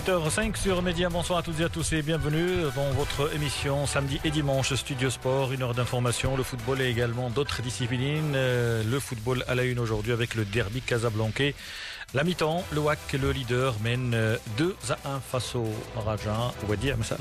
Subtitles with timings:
[0.00, 1.10] 7h05 sur Média.
[1.10, 5.10] Bonsoir à toutes et à tous et bienvenue dans votre émission samedi et dimanche Studio
[5.10, 5.52] Sport.
[5.52, 8.32] Une heure d'information, le football et également d'autres disciplines.
[8.34, 11.54] Euh, le football à la une aujourd'hui avec le derby casablancais.
[12.14, 16.96] La mi-temps, le WAC, le leader, mène euh, 2 à 1 face au Raja Ouadir
[16.96, 17.18] Messal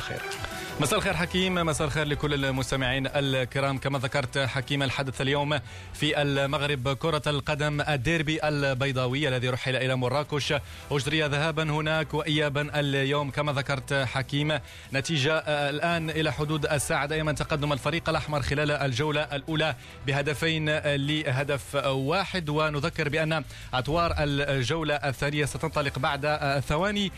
[0.79, 3.77] مساء الخير حكيم مساء الخير لكل المستمعين الكرام.
[3.77, 5.59] كما ذكرت حكيم الحدث اليوم
[5.93, 10.53] في المغرب كرة القدم الديربي البيضاوي الذي رحل إلى مراكش.
[10.91, 13.31] أجري ذهابا هناك وإيابا اليوم.
[13.31, 14.59] كما ذكرت حكيم
[14.93, 19.75] نتيجة الآن إلى حدود الساعة دائما تقدم الفريق الأحمر خلال الجولة الأولى
[20.07, 22.49] بهدفين لهدف واحد.
[22.49, 27.11] ونذكر بأن أطوار الجولة الثانية ستنطلق بعد ثواني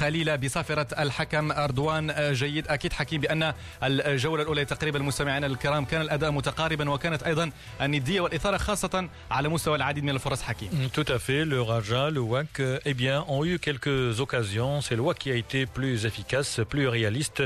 [0.00, 1.52] قليلة بصافرة الحكم.
[1.52, 2.68] أردوان جيد.
[2.68, 8.57] أكيد حكيم بأن الجولة الأولى تقريبا المستمعين الكرام كان الأداء متقاربا وكانت أيضا الندية والإثارة
[8.57, 12.93] خاصة على مستوى العديد من الفرص حكيم Tout à fait, le Raja, le WAC, eh
[12.93, 14.81] bien, ont eu quelques occasions.
[14.81, 17.43] C'est le WAC qui a été plus efficace, plus réaliste,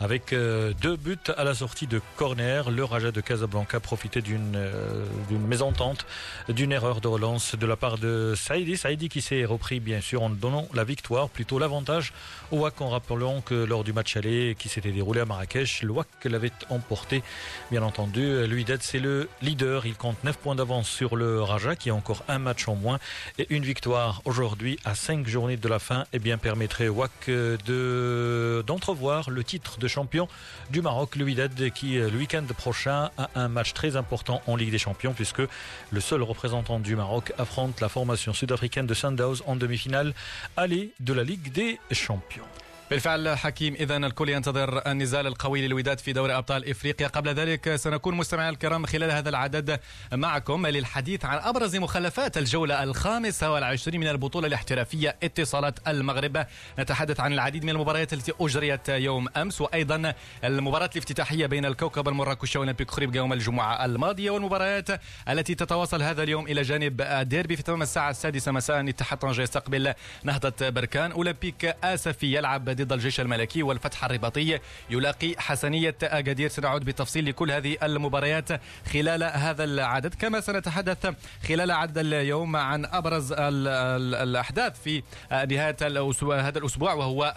[0.00, 2.70] avec euh, deux buts à la sortie de corner.
[2.70, 6.06] Le Raja de Casablanca profitait d'une euh, d'une mésentente,
[6.48, 8.76] d'une erreur de relance de la part de Saïdi.
[8.76, 12.12] Saïdi qui s'est repris, bien sûr, en donnant la victoire, plutôt l'avantage
[12.52, 15.93] au WAC, en rappelant que lors du match aller qui s'était déroulé à Marrakech, le
[15.93, 17.23] WAC l'avait emporté,
[17.71, 18.45] bien entendu.
[18.45, 19.87] L'UIDED, c'est le leader.
[19.87, 22.99] Il compte 9 points d'avance sur le Raja, qui a encore un match en moins.
[23.39, 27.11] Et une victoire aujourd'hui, à 5 journées de la fin, eh bien, permettrait au WAC
[27.25, 30.27] de, d'entrevoir le titre de champion
[30.69, 34.69] du Maroc, le Wydad, qui, le week-end prochain, a un match très important en Ligue
[34.69, 35.41] des Champions, puisque
[35.89, 40.13] le seul représentant du Maroc affronte la formation sud-africaine de Sundowns en demi-finale
[40.57, 42.45] allée de la Ligue des Champions.
[42.91, 47.07] بالفعل حكيم اذا الكل ينتظر النزال القوي للوداد في دوري أبطال إفريقيا.
[47.07, 49.79] قبل ذلك سنكون مستمعي الكرام خلال هذا العدد
[50.13, 56.45] معكم للحديث عن أبرز مخلفات الجولة الخامسة والعشرين من البطولة الاحترافية اتصالات المغرب.
[56.79, 60.13] نتحدث عن العديد من المباريات التي أجريت يوم أمس وأيضا
[60.43, 64.31] المباراة الافتتاحية بين الكوكب المراكشي واولمبيك خريب يوم الجمعة الماضية.
[64.31, 64.87] والمباريات
[65.29, 68.89] التي تتواصل هذا اليوم إلى جانب الديربي في تمام الساعة السادسة مساء.
[68.89, 71.11] اتحاد طنجة يستقبل نهضة بركان.
[71.11, 74.59] أولمبيك آسفي يلعب ضد الجيش الملكي والفتح الرباطي.
[74.89, 78.49] يلاقي حسنية أكادير سنعود بالتفصيل لكل هذه المباريات
[78.93, 80.13] خلال هذا العدد.
[80.13, 81.13] كما سنتحدث
[81.47, 85.77] خلال عدد اليوم عن أبرز ال ال الأحداث في نهاية
[86.21, 87.33] هذا الأسبوع وهو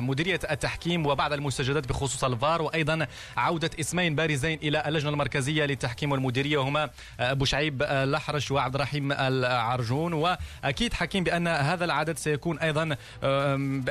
[0.00, 2.62] مديرية التحكيم وبعض المستجدات بخصوص الفار.
[2.62, 6.58] وأيضا عودة اسمين بارزين إلى اللجنة المركزية للتحكيم والمديرية.
[6.58, 12.96] وهما أبو شعيب الأحرش وعبد الرحيم العرجون وأكيد حكيم بأن هذا العدد سيكون أيضا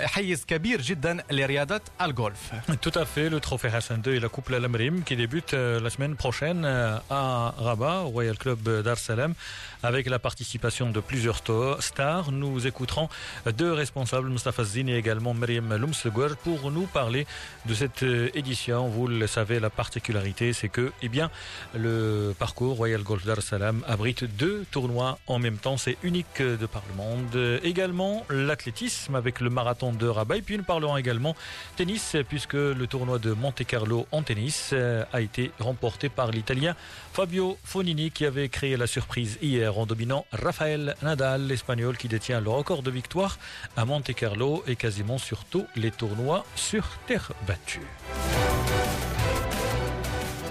[0.05, 2.52] حيز كبير جدا لرياضة الجولف.
[2.80, 6.16] Tout à fait, le trophée Hassan II et la Coupe Al-Amrim qui débute la semaine
[6.16, 9.34] prochaine à Rabat, au Royal Club d'Ar Salam,
[9.82, 11.42] avec la participation de plusieurs
[11.80, 12.32] stars.
[12.32, 13.08] Nous écouterons
[13.56, 17.26] deux responsables, Mustafa Zine et également Mariam Lumsegwer, pour nous parler
[17.66, 18.02] de cette
[18.34, 18.88] édition.
[18.88, 21.30] Vous le savez, la particularité, c'est que, eh bien,
[21.74, 25.76] le parcours Royal Golf d'Ar Salam abrite deux tournois en même temps.
[25.76, 27.60] C'est unique de par le monde.
[27.62, 30.38] Également, l'athlétisme avec le marathon de Rabat.
[30.38, 31.35] Et puis, nous parlerons également
[31.75, 34.73] tennis, puisque le tournoi de Monte-Carlo en tennis
[35.13, 36.75] a été remporté par l'Italien
[37.13, 42.41] Fabio Fonini, qui avait créé la surprise hier en dominant Rafael Nadal, l'Espagnol, qui détient
[42.41, 43.37] le record de victoire
[43.77, 47.81] à Monte-Carlo et quasiment sur tous les tournois sur terre battue.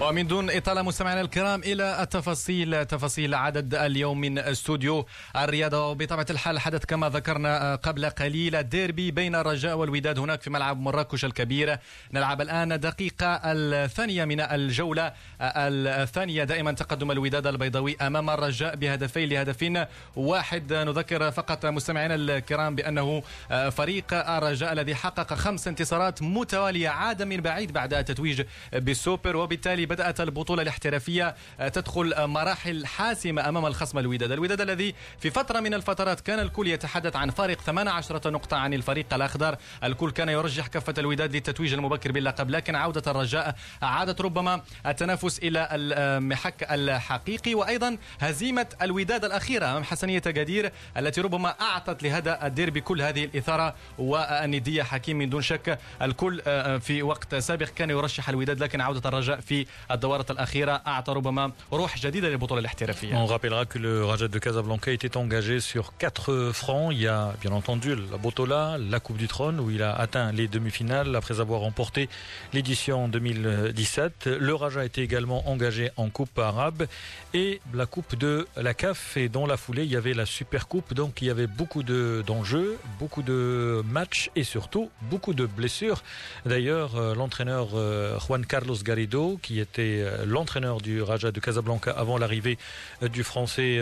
[0.00, 5.06] ومن دون إطالة مستمعينا الكرام إلى التفاصيل تفاصيل عدد اليوم من استوديو
[5.36, 5.88] الرياضة.
[5.88, 11.24] وبطبيعة الحال حدث كما ذكرنا قبل قليل ديربي بين الرجاء والوداد هناك في ملعب مراكش
[11.24, 11.78] الكبير.
[12.12, 16.44] نلعب الآن دقيقة الثانية من الجولة الثانية.
[16.44, 19.84] دائما تقدم الوداد البيضاوي أمام الرجاء بهدفين لهدفين
[20.16, 20.72] واحد.
[20.72, 23.22] نذكر فقط مستمعينا الكرام بأنه
[23.70, 28.42] فريق الرجاء الذي حقق خمس انتصارات متوالية عاد من بعيد بعد التتويج
[28.72, 29.36] بالسوبر.
[29.36, 31.34] وبالتالي بدأت البطولة الاحترافية
[31.72, 34.32] تدخل مراحل حاسمة أمام الخصم الوداد.
[34.32, 39.14] الوداد الذي في فترة من الفترات كان الكل يتحدث عن فارق 18 نقطة عن الفريق
[39.14, 39.56] الأخضر.
[39.84, 45.68] الكل كان يرجح كفة الوداد للتتويج المبكر باللقب لكن عودة الرجاء عادت ربما التنافس إلى
[45.72, 47.54] المحك الحقيقي.
[47.54, 53.74] وأيضا هزيمة الوداد الأخيرة أمام حسنية جدير التي ربما أعطت لهذا الديربي كل هذه الإثارة
[53.98, 54.82] والندية.
[54.82, 56.40] حكيم من دون شك الكل
[56.80, 61.97] في وقت سابق كان يرشح الوداد لكن عودة الرجاء في الدورة الأخيرة أعطى ربما روح
[61.97, 63.15] جديدة للبطولة الاحترافية.
[63.15, 66.91] On rappellera que le Raja de Casablanca était engagé sur quatre fronts.
[66.91, 70.31] Il y a bien entendu la Botola, la Coupe du Trône où il a atteint
[70.31, 72.09] les demi-finales après avoir remporté
[72.53, 74.27] l'édition 2017.
[74.27, 76.85] Le Raja était également engagé en Coupe arabe
[77.33, 80.67] et la Coupe de la CAF et dans la foulée il y avait la Super
[80.67, 86.03] Coupe donc il y avait beaucoup d'enjeux, beaucoup de matchs et surtout beaucoup de blessures.
[86.45, 91.90] D'ailleurs euh, l'entraîneur euh, Juan Carlos Garrido qui était euh, l'entraîneur du Raja de Casablanca
[91.90, 92.58] avant l'arrivée
[93.02, 93.80] du français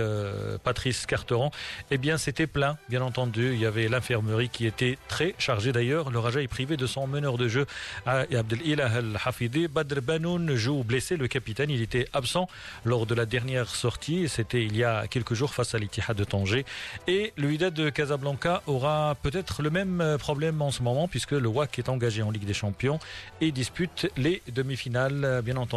[0.64, 1.50] Patrice Carteran,
[1.90, 3.52] eh bien c'était plein bien entendu.
[3.52, 6.10] Il y avait l'infirmerie qui était très chargée d'ailleurs.
[6.10, 7.66] Le Raja est privé de son meneur de jeu
[8.06, 9.68] Abdelilah Al-Hafidi.
[9.68, 12.48] Badr Banoun joue blessé, le capitaine, il était absent
[12.84, 14.28] lors de la dernière sortie.
[14.28, 16.64] C'était il y a quelques jours face à l'Itihad de Tanger.
[17.06, 21.48] Et le Wydad de Casablanca aura peut-être le même problème en ce moment puisque le
[21.48, 22.98] WAC est engagé en Ligue des Champions
[23.40, 25.42] et dispute les demi-finales.
[25.44, 25.71] Bien entendu,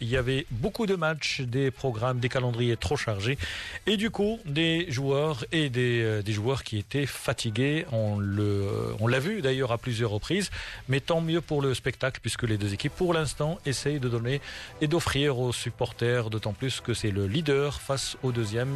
[0.00, 3.38] il y avait beaucoup de matchs, des programmes, des calendriers trop chargés
[3.86, 7.86] et du coup des joueurs et des, euh, joueurs qui étaient fatigués.
[7.92, 10.50] On l'a vu d'ailleurs à plusieurs reprises,
[10.88, 14.40] mais tant mieux pour le spectacle puisque les deux équipes pour l'instant essayent de donner
[14.80, 18.68] et d'offrir aux supporters, d'autant plus que c'est le leader face au deuxième.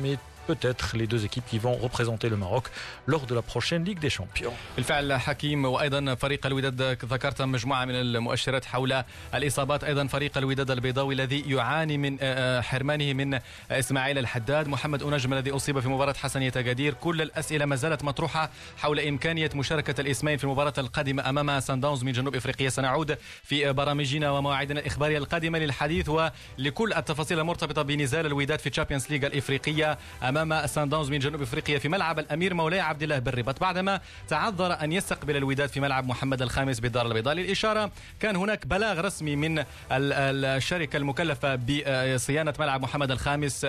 [0.46, 2.64] Peut-être les deux équipes qui vont représenter le Maroc
[3.06, 4.54] lors de la prochaine Ligue des Champions.
[4.76, 9.02] بالفعل حكيم وأيضا فريق الوداد ذكرت مجموعة من المؤشرات حول
[9.34, 9.84] الإصابات.
[9.84, 12.18] أيضا فريق الوداد البيضاوي الذي يعاني من
[12.62, 13.38] حرمانه من
[13.70, 14.68] إسماعيل الحداد.
[14.68, 19.50] محمد أنجم الذي أصيب في مباراة حسنيه اكادير كل الأسئلة ما زالت مطروحة حول إمكانية
[19.54, 22.68] مشاركة الاسمين في المباراة القادمة أمام سان داونز من جنوب إفريقيا.
[22.68, 29.26] سنعود في برامجنا ومواعيدنا الإخبارية القادمة للحديث ولكل التفاصيل المرتبطة بنزال الوداد في Champions League
[29.26, 29.98] الإفريقية
[30.36, 34.72] أمام سان داونز من جنوب إفريقيا في ملعب الأمير مولاي عبد الله بالرباط بعدما تعذر
[34.84, 37.90] أن يستقبل الوداد في ملعب محمد الخامس بالدار البيضاء للإشارة
[38.20, 43.66] كان هناك بلاغ رسمي من الشركة المكلفة بصيانة ملعب محمد الخامس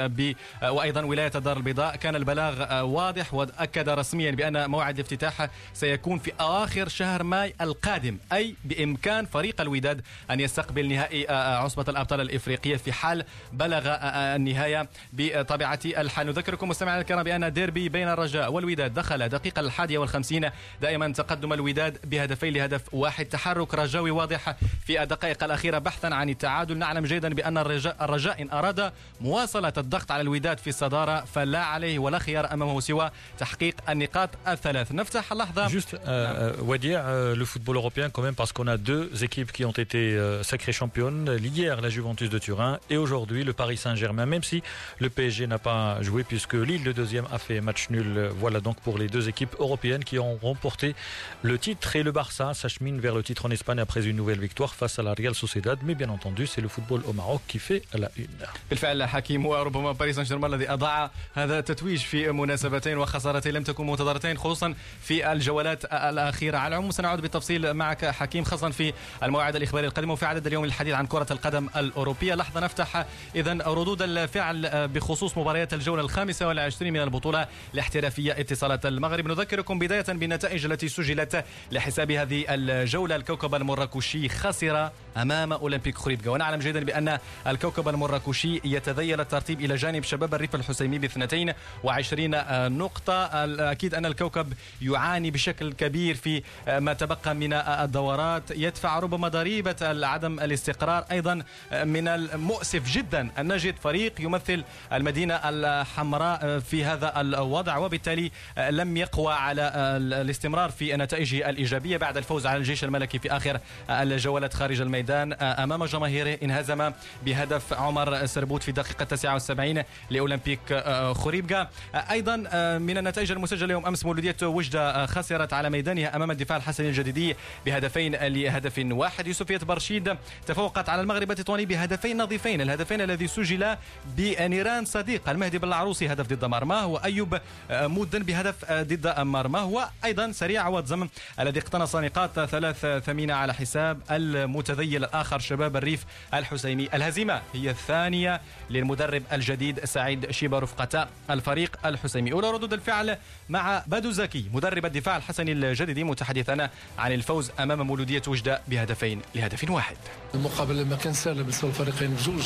[0.63, 1.95] وأيضا ولاية الدار البيضاء.
[1.95, 8.55] كان البلاغ واضح وأكد رسميا بأن موعد الافتتاح سيكون في اواخر شهر ماي القادم أي
[8.65, 10.01] بإمكان فريق الوداد
[10.31, 16.29] أن يستقبل نهائي عصبة الأبطال الإفريقية في حال بلغ النهاية بطبيعة الحال.
[16.53, 20.49] نذكركم مستمعينا الكرام بأن ديربي بين الرجاء والوداد دخل دقيقة الحادية والخمسين.
[20.81, 23.25] دائما تقدم الوداد بهدفين لهدف واحد.
[23.25, 24.55] تحرك رجاوي واضح
[24.85, 26.77] في الدقائق الأخيرة بحثا عن التعادل.
[26.77, 28.91] نعلم جيدا بأن الرجاء, الرجاء إن أراد
[29.21, 34.91] مواصلة الضغط على الوداد في الصدارة فلا عليه ولا خيار أمامه سوى تحقيق النقاط الثلاث.
[34.91, 35.67] نفتح اللحظة.
[35.67, 39.65] Juste, euh, Wadir, euh, le football européen quand même parce qu'on a deux équipes qui
[39.65, 41.39] ont été euh, sacrées championnes.
[41.43, 44.61] Hier, la Juventus de Turin et aujourd'hui, le Paris Saint-Germain, même si
[44.99, 48.29] le PSG n'a pas joué puisque Lille, le deuxième, a fait match nul.
[48.37, 50.95] Voilà donc pour les deux équipes européennes qui ont remporté
[51.41, 51.95] le titre.
[51.95, 55.03] Et le Barça s'achemine vers le titre en Espagne après une nouvelle victoire face à
[55.03, 55.79] la Real Sociedad.
[55.83, 58.27] Mais bien entendu, c'est le football au Maroc qui fait la une.
[58.69, 63.87] بالفعل حكيم وربما باريس سان جيرمان الذي أضاع هذا التتويج في مناسبتين وخسارتين لم تكن
[63.87, 68.93] منتظرتين خصوصا في الجولات الأخيرة على العموم سنعود بالتفصيل معك حكيم خاصه في
[69.23, 73.05] المواعيد الإخبارية القادمه وفي عدد اليوم للحديث عن كرة القدم الأوروبية لحظة نفتح
[73.35, 79.27] اذا ردود الفعل بخصوص مباريات الجولة الخامسة والعشرين من البطولة الاحترافية اتصالات المغرب.
[79.27, 86.29] نذكركم بداية بالنتائج التي سجلت لحساب هذه الجولة الكوكب المراكشي خسر أمام أولمبيك خريبكا.
[86.29, 93.25] ونعلم جيدا بأن الكوكب المراكشي يتذيل الترتيب إلى جانب شباب الريف الحسيمي ب 22 نقطة.
[93.71, 98.51] أكيد أن الكوكب يعاني بشكل كبير في ما تبقى من الدورات.
[98.51, 103.29] يدفع ربما ضريبة عدم الاستقرار أيضا من المؤسف جدا.
[103.37, 104.63] أن نجد فريق يمثل
[104.93, 106.22] المدينة الحمراء.
[106.59, 107.77] في هذا الوضع.
[107.77, 108.31] وبالتالي
[108.69, 114.53] لم يقوى على الاستمرار في نتائجه الإيجابية بعد الفوز على الجيش الملكي في آخر الجولات
[114.53, 116.91] خارج الميدان أمام جماهيره انهزم
[117.25, 122.35] بهدف عمر سربوت في الدقيقة 79 لأولمبيك خريبكا أيضا
[122.77, 128.15] من النتائج المسجلة يوم أمس مولودية وجدة خسرت على ميدانها أمام الدفاع الحسني الجديدي بهدفين
[128.15, 129.27] لهدف واحد.
[129.27, 133.75] يوسفية برشيد تفوقت على المغرب التطواني بهدفين نظيفين الهدفين الذي سجل
[134.17, 137.39] بنيران صديق المهدي بالعروسي هدف ضد مرماه وأيوب
[137.71, 141.07] مودن بهدف ضد مرماه وأيضا سريع واتزم
[141.39, 147.41] الذي اقتنص نقاط ثلاث ثمينة على حساب المتذيل الآخر شباب الريف الحسيمي الهزيمة.
[147.53, 153.17] هي الثانية للمدرب الجديد سعيد شيبا رفقة الفريق الحسيمي أولى ردود الفعل
[153.49, 159.71] مع بدو زكي مدرب الدفاع الحسني الجديد متحدثا عن الفوز أمام مولودية وجدة بهدفين لهدف
[159.71, 159.97] واحد.
[160.33, 162.43] المقابلة ما كان سهل بالنسبة للفريقين بجوج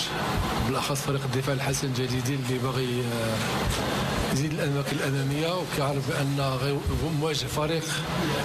[0.68, 3.04] بالأخص فريق الدفاع الحسن الجديدين اللي باغي
[4.34, 6.58] يزيد الاماكن الاماميه وكيعرف بأن
[7.20, 7.84] مواجه فريق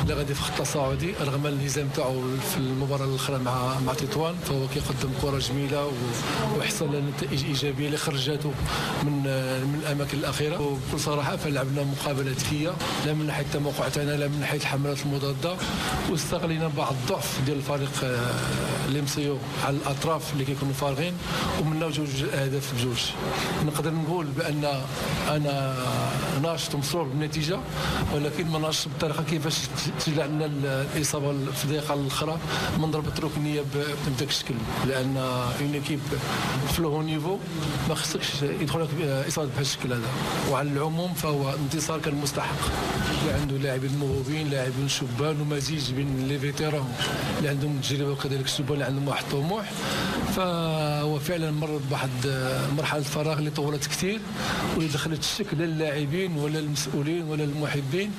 [0.03, 4.35] اللي غادي في خط تصاعدي رغم الهزام تاعو في المباراة الأخرى مع مع تطوان.
[4.49, 5.93] فهو كيقدم كرة جميلة
[6.59, 8.53] وحصل نتائج إيجابية اللي خرجته
[9.03, 9.13] من
[9.67, 10.61] من الأماكن الأخيرة.
[10.61, 12.73] وبكل صراحة فلعبنا مقابلة ذكية.
[13.07, 15.57] لا من ناحية التموقع تاعنا لا من ناحية الحملات المضادة.
[16.11, 18.05] واستغلينا بعض الضعف ديال الفريق
[18.89, 21.15] اللي آه، مسيو على الأطراف اللي كيكونوا فارغين.
[21.61, 23.01] ومنا جوج أهداف بجوج.
[23.67, 24.83] نقدر نقول بأن
[25.29, 25.77] أنا
[26.43, 27.59] ناشط ومسرور بالنتيجة
[28.15, 29.57] ولكن ما ناشط بالطريقة كيفاش
[30.07, 30.47] تسجل علينا
[30.97, 32.39] الإصابة الدقيقه الأخرى.
[32.79, 34.55] من ضربه ركنيه بهذاك الشكل
[34.87, 35.17] لأن
[35.61, 36.01] une équipe
[36.73, 37.39] في le niveau
[37.89, 38.89] ما خصكش يدخل
[39.29, 40.09] إصابة بهذا الشكل هذا.
[40.51, 42.57] وعلى العموم فهو انتصار كان مستحق.
[43.23, 46.95] اللي عنده لاعبين موهوبين لاعبين شبان ومزيج بين les vétérans
[47.39, 49.71] اللي عندهم تجربه وكذلك الشبان اللي عندهم واحد الطموح
[50.37, 52.11] فهو فعلا مر بواحد
[52.77, 54.21] مرحلة فراغ اللي طولت كثير.
[54.83, 58.11] واللي دخلت الشك لا اللاعبين ولا المسؤولين ولا المحبين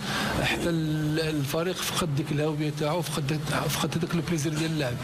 [0.42, 3.40] حتى الفريق فقد ديك الهوية تاعو فقد
[3.70, 4.96] فقد هذاك البليزير ديال اللعب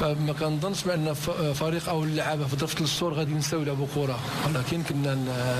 [0.00, 1.14] فما كنظنش بأن
[1.54, 4.18] فريق أو اللعابة في ظرف ثلاث شهور غادي نساو يلعبوا كرة.
[4.46, 5.18] ولكن كنا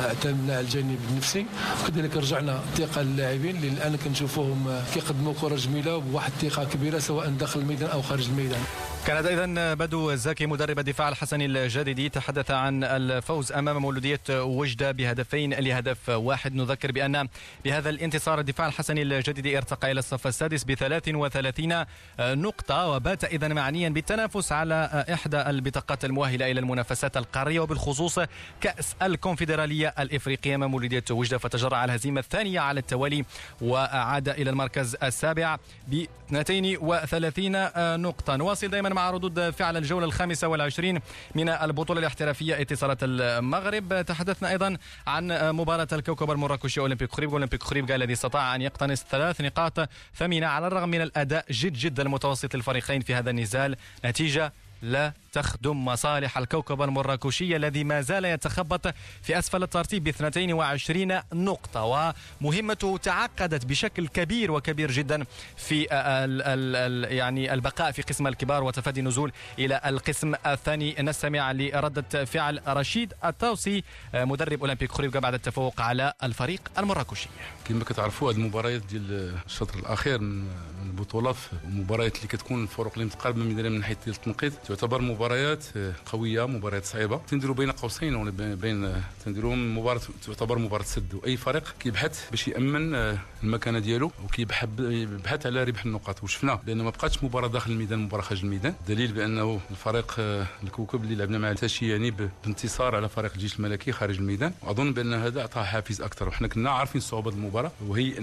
[0.09, 1.47] اعتمدنا على الجانب النفسي.
[1.85, 7.61] وكذلك رجعنا ثقه للاعبين اللي الآن كنشوفوهم كيقدموا كرة جميلة بواحد الثقة كبيرة سواء داخل
[7.61, 8.61] الميدان أو خارج الميدان.
[9.07, 15.55] كانت أيضا بدو الزاكي مدرب الدفاع الحسني الجديدي تحدث عن الفوز أمام مولودية وجدة بهدفين
[15.55, 16.55] لهدف واحد.
[16.55, 17.29] نذكر بأن
[17.65, 21.85] بهذا الانتصار الدفاع الحسني الجديدي ارتقى إلى الصف السادس ب 33
[22.21, 28.21] نقطة وبات اذا معنيا بالتنافس على إحدى البطاقات المؤهلة إلى المنافسات القارية وبالخصوص
[28.61, 31.39] كأس الكونفدرالية الإفريقية أمام مولودية وجدة.
[31.39, 33.25] فتجرع الهزيمة الثانية على التوالي
[33.61, 35.57] وعاد إلى المركز السابع
[35.89, 38.37] ب 32 نقطة.
[38.37, 41.01] نواصل دائما مع ردود فعل الجولة الخامسة والعشرين
[41.35, 44.05] من البطولة الاحترافية اتصالات المغرب.
[44.07, 44.77] تحدثنا أيضا
[45.07, 47.31] عن مباراة الكوكب المراكشي أولمبيك خريب.
[47.31, 52.03] أولمبيك خريب الذي استطاع أن يقتنص ثلاث نقاط ثمينة على الرغم من الأداء جد جدا
[52.03, 53.77] المتوسط للفريقين في هذا النزال.
[54.05, 54.53] نتيجة
[54.83, 58.87] لا تخدم مصالح الكوكب المراكشي الذي ما زال يتخبط
[59.23, 62.13] في أسفل الترتيب ب 22 نقطة.
[62.41, 65.25] ومهمته تعقدت بشكل كبير وكبير جدا
[65.57, 70.97] في ال ال ال يعني البقاء في قسم الكبار وتفادي النزول إلى القسم الثاني.
[71.01, 77.29] نستمع لردة فعل رشيد الطوسي مدرب أولمبيك خريبكا بعد التفوق على الفريق المراكشي.
[77.65, 80.49] كما كتعرفوا هذه المباريات ديال الشطر الأخير من
[80.87, 85.65] البطولات المباريات اللي كتكون الفرق اللي متقاربه من ناحية التنقيط تعتبر مباريات
[86.07, 87.21] قوية مباريات صعيبة.
[87.29, 91.15] تنديروا بين قوسين ولا بين تنديروا مباراة تعتبر مباراة سد.
[91.15, 96.23] واي فريق كيبحث باش يأمن آه، المكانة ديالو وكيبحث على ربح النقاط.
[96.25, 98.75] وشفنا لأنه ما بقاتش مباراة داخل الميدان مباراة خارج الميدان.
[98.89, 100.15] دليل بأنه الفريق
[100.63, 102.11] الكوكب اللي لعبنا معه تاشي يعني
[102.45, 104.53] بانتصار على فريق الجيش الملكي خارج الميدان.
[104.63, 106.29] وأظن بأن هذا أعطاه حافز أكثر.
[106.29, 107.73] وحنا كنا عارفين صعوبة المباراة.
[107.87, 108.15] وهي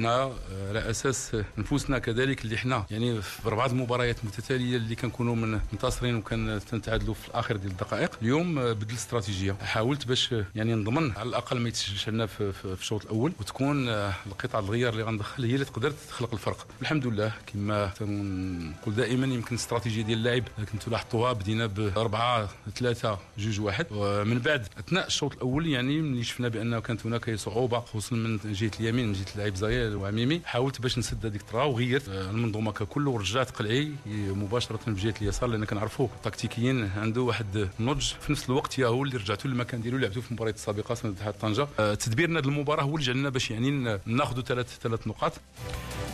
[0.70, 6.16] على أساس نفوسنا كذلك اللي إحنا يعني في أربعة مباريات متتاليه اللي كنكونوا من منتصرين
[6.16, 8.12] وكان تنتعادلوا في الآخر ديال الدقائق.
[8.22, 9.56] اليوم بدل استراتيجية.
[9.62, 14.94] حاولت باش يعني نضمن على الأقل ما يتسجلش لنا في الشوط الأول وتكون القطع الغيار
[14.94, 16.68] اللي غندخل هي اللي تقدر تخلق الفرق.
[16.82, 23.18] الحمد لله كما تنقول دائما يمكن الاستراتيجيه ديال اللاعب كنتوا لاحظتوها بدينا ب 4 3
[23.40, 28.16] 2 1 ومن بعد أثناء الشوط الأول يعني ملي شفنا بانه كانت هناك صعوبة خصوصا
[28.16, 30.42] من جهة اليمين من جهة اللاعب زايل وعميمي.
[30.46, 32.10] حاولت باش نسد هذيك الطرا وغيرت.
[32.10, 38.14] المنظومة ككل ورجعت قلعي مباشرة بجهه اليسار لأن كنعرفوا تكتيكيا عنده واحد النضج.
[38.22, 41.68] في نفس الوقت يا هو اللي رجعتوا للمكان ديالو لعبتوا في المباريات السابقة سنه طنجة.
[41.80, 45.34] آه، تدبيرنا المباراة هو اللي جعلنا باش يعني ناخذوا ثلاث ثلاث نقاط.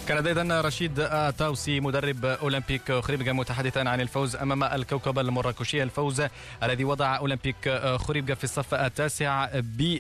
[0.08, 1.08] كان أيضا رشيد
[1.38, 5.84] تاوسي مدرب أولمبيك خريبكا متحدثا عن الفوز أمام الكوكب المراكشي.
[5.84, 6.24] الفوز
[6.64, 9.98] الذي وضع أولمبيك خريبكا في الصف التاسع ب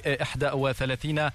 [0.53, 1.29] 31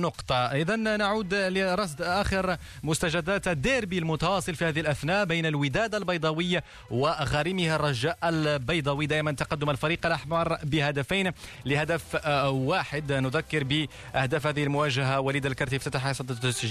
[0.00, 0.34] نقطة.
[0.34, 6.60] اذا نعود لرصد آخر مستجدات الديربي المتواصل في هذه الأثناء بين الوداد البيضاوي
[6.90, 9.06] وغارمها الرجاء البيضاوي.
[9.06, 11.32] دائما تقدم الفريق الأحمر بهدفين
[11.64, 13.12] لهدف واحد.
[13.12, 16.06] نذكر بأهداف هذه المواجهة وليد الكرتي افتتح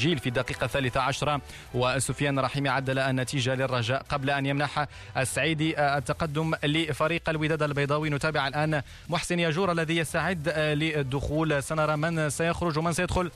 [0.04, 1.42] التسجيل في الدقيقة الثالثة عشرة
[1.74, 4.86] وسفيان رحيمي عدل النتيجة للرجاء قبل أن يمنح
[5.18, 8.10] السعيدي التقدم لفريق الوداد البيضاوي.
[8.10, 11.64] نتابع الآن محسن ياجور الذي يستعد للدخول.
[11.64, 13.32] سنرى من سيخرج ومن سيدخل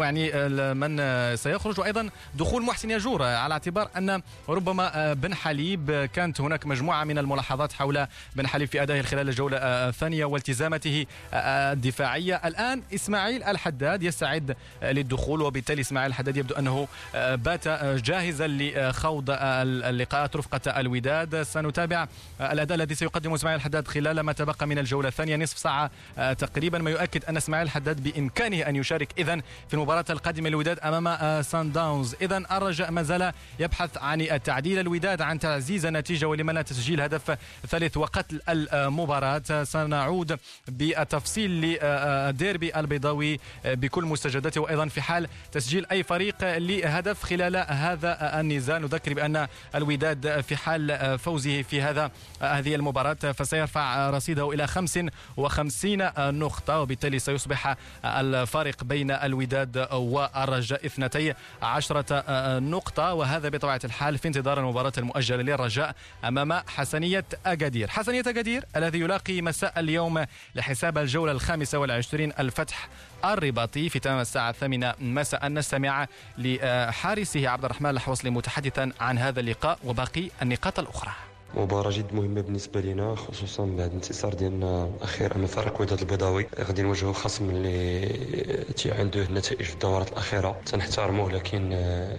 [0.00, 0.96] يعني من
[1.36, 7.18] سيخرج وأيضا دخول محسن ياجور على اعتبار أن ربما بن حليب كانت هناك مجموعة من
[7.18, 12.40] الملاحظات حول بن حليب في أدائه خلال الجولة الثانية والتزامته الدفاعية.
[12.44, 17.68] الآن إسماعيل الحداد يستعد للدخول وبالتالي إسماعيل الحداد يبدو أنه بات
[18.04, 21.42] جاهزا لخوض اللقاءات رفقة الوداد.
[21.42, 22.06] سنتابع
[22.40, 25.90] الأداء الذي سيقدمه إسماعيل الحداد خلال ما تبقى من الجولة الثانية نصف ساعة
[26.32, 26.78] تقريبا.
[26.78, 31.72] ما يؤكد أن إسماعيل الحداد بإمكانه أن يشارك اذا في المباراة القادمة الوداد أمام سان
[31.72, 32.14] داونز.
[32.22, 37.36] اذا الرجاء ما زال يبحث عن التعديل الوداد عن تعزيز النتيجة ولما لا تسجيل هدف
[37.68, 39.64] ثالث وقتل المباراة.
[39.64, 44.60] سنعود بالتفصيل لديربي البيضاوي بكل مستجداته.
[44.60, 48.82] وأيضا في حال تسجيل أي فريق لهدف خلال هذا النزال.
[48.82, 52.10] نذكر بأن الوداد في حال فوزه في هذا
[52.42, 62.24] هذه المباراة فسيرفع رصيده إلى 55 نقطة وبالتالي سيصبح الفارق بين الوداد والرجاء اثنتي عشرة
[62.58, 63.14] نقطة.
[63.14, 65.94] وهذا بطبيعة الحال في انتظار المباراة المؤجلة للرجاء
[66.24, 72.88] أمام حسنية أكادير حسنية أكادير الذي يلاقي مساء اليوم لحساب الجولة الخامسة والعشرين الفتح
[73.24, 74.94] الرباطي في تمام الساعة الثامنة.
[75.00, 75.48] مساء.
[75.48, 76.06] نستمع
[76.38, 81.29] لحارسه عبد الرحمن الحوصلي متحدثا عن هذا اللقاء وباقي النقاط الأخرى.
[81.54, 86.46] مباراة جد مهمة بالنسبة لنا خصوصا بعد الانتصار ديالنا الأخير أمام فريق وداد البيضاوي.
[86.60, 88.06] غادي نواجهوا خصم اللي
[88.76, 90.60] تي عنده نتائج في الدورات الأخيرة.
[90.66, 91.60] تنحترموه لكن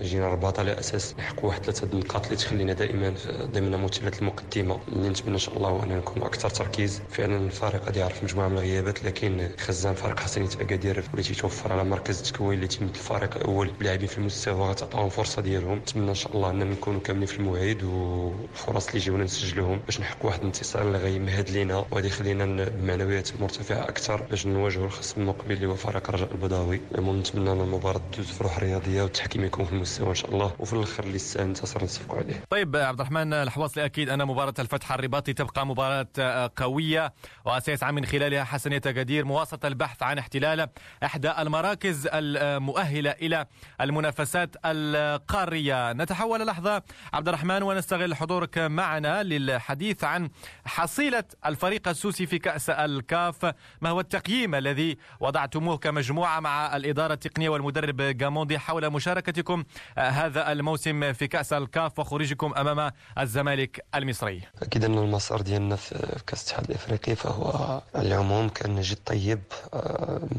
[0.01, 3.13] جينا الرباط على أساس نحققوا واحد ثلاثة النقاط اللي تخلينا دائما
[3.53, 4.79] ضمن مثلث المقدمة.
[4.87, 7.01] اللي نتمنى إن شاء الله هو أننا نكونوا أكثر تركيز.
[7.09, 11.83] فعلا الفريق غادي يعرف مجموعة من الغيابات لكن خزان فريق حسنية أكادير اللي تيتوفر على
[11.83, 15.77] مركز التكوين اللي تيمثل الفريق الأول بلاعبين في المستوى غتعطيهم فرصة ديالهم.
[15.77, 20.25] نتمنى إن شاء الله أننا نكونوا كاملين في الموعد والفرص اللي جاونا نسجلوهم باش نحقق
[20.25, 25.65] واحد الانتصار اللي غيمهد لينا وغادي يخلينا بمعنويات مرتفعة أكثر باش نواجهوا الخصم المقبل اللي
[25.65, 29.71] هو فريق الرجاء البيضاوي المهم نتمنى ان المباراه تدوز في روح رياضية والتحكيم يكون في
[29.71, 32.43] المستوى إن شاء الله وفي الآخر اللي انتصار نصفقوا عليه.
[32.49, 37.13] طيب عبد الرحمن الحواصلي أكيد أن مباراة الفتح الرباطي تبقى مباراة قوية
[37.45, 40.67] وسيسعى من خلالها حسنية قدير مواصلة البحث عن احتلال
[41.03, 43.45] إحدى المراكز المؤهلة إلى
[43.81, 45.93] المنافسات القارية.
[45.93, 50.29] نتحول لحظة عبد الرحمن ونستغل حضورك معنا للحديث عن
[50.65, 53.53] حصيلة الفريق السوسي في كأس الكاف.
[53.81, 59.63] ما هو التقييم الذي وضعتموه كمجموعة مع الإدارة التقنية والمدرب جاموندي حول مشاركتكم
[59.97, 66.41] هذا الموسم في كأس الكاف وخروجكم أمام الزمالك المصري؟ أكيد أن المسار ديالنا في كأس
[66.43, 69.39] الاتحاد الإفريقي فهو العموم كان جد طيب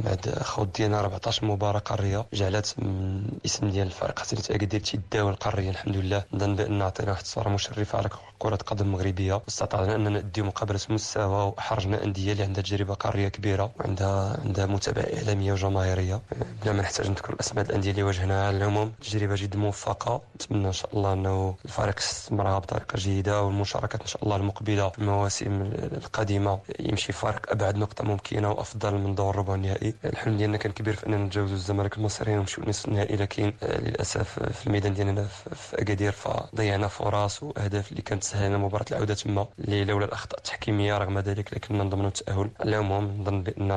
[0.04, 5.70] بعد خوض ديالنا 14 مباراة قارية جعلت من اسم ديال الفريق حسن أكادير تيداول القارية.
[5.70, 10.44] الحمد لله نظن بأن عطينا واحد الصورة مشرفة على كرة قدم مغربية استطعنا اننا نديو
[10.44, 16.20] مقابلة مستوى وحرجنا أندية اللي عندها تجربة قارية كبيرة وعندها عندها متابعة إعلامية وجماهيرية.
[16.62, 18.92] بلا ما نحتاج نذكر الأسماء الأندية اللي واجهناها على العموم.
[19.02, 20.20] تجربة جد موفقة.
[20.36, 24.98] نتمنى إن شاء الله أنه الفريق يستمرها بطريقة جيدة والمشاركات إن شاء الله المقبلة في
[24.98, 29.94] المواسم القادمة يمشي فريق أبعد نقطة ممكنة وأفضل من دور ربع النهائي.
[30.04, 34.66] الحلم ديالنا كان كبير في أننا نتجاوزوا الزمالك المصري ونمشيو نصف النهائي لكن للأسف في
[34.66, 39.84] الميدان ديالنا في أكادير فضيعنا فرص وأهداف اللي كانت تسهل لنا مباراة العودة تما اللي
[39.84, 42.50] لولا الأخطاء التحكيمية رغم ذلك لكننا نضمنوا التأهل.
[42.60, 43.70] على العموم نظن بأن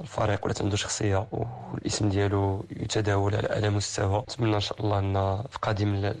[0.00, 4.22] الفريق ولات عنده شخصية والاسم ديالو يتداول على مستوى.
[4.30, 6.12] نتمنى إن شاء الله أن في قادم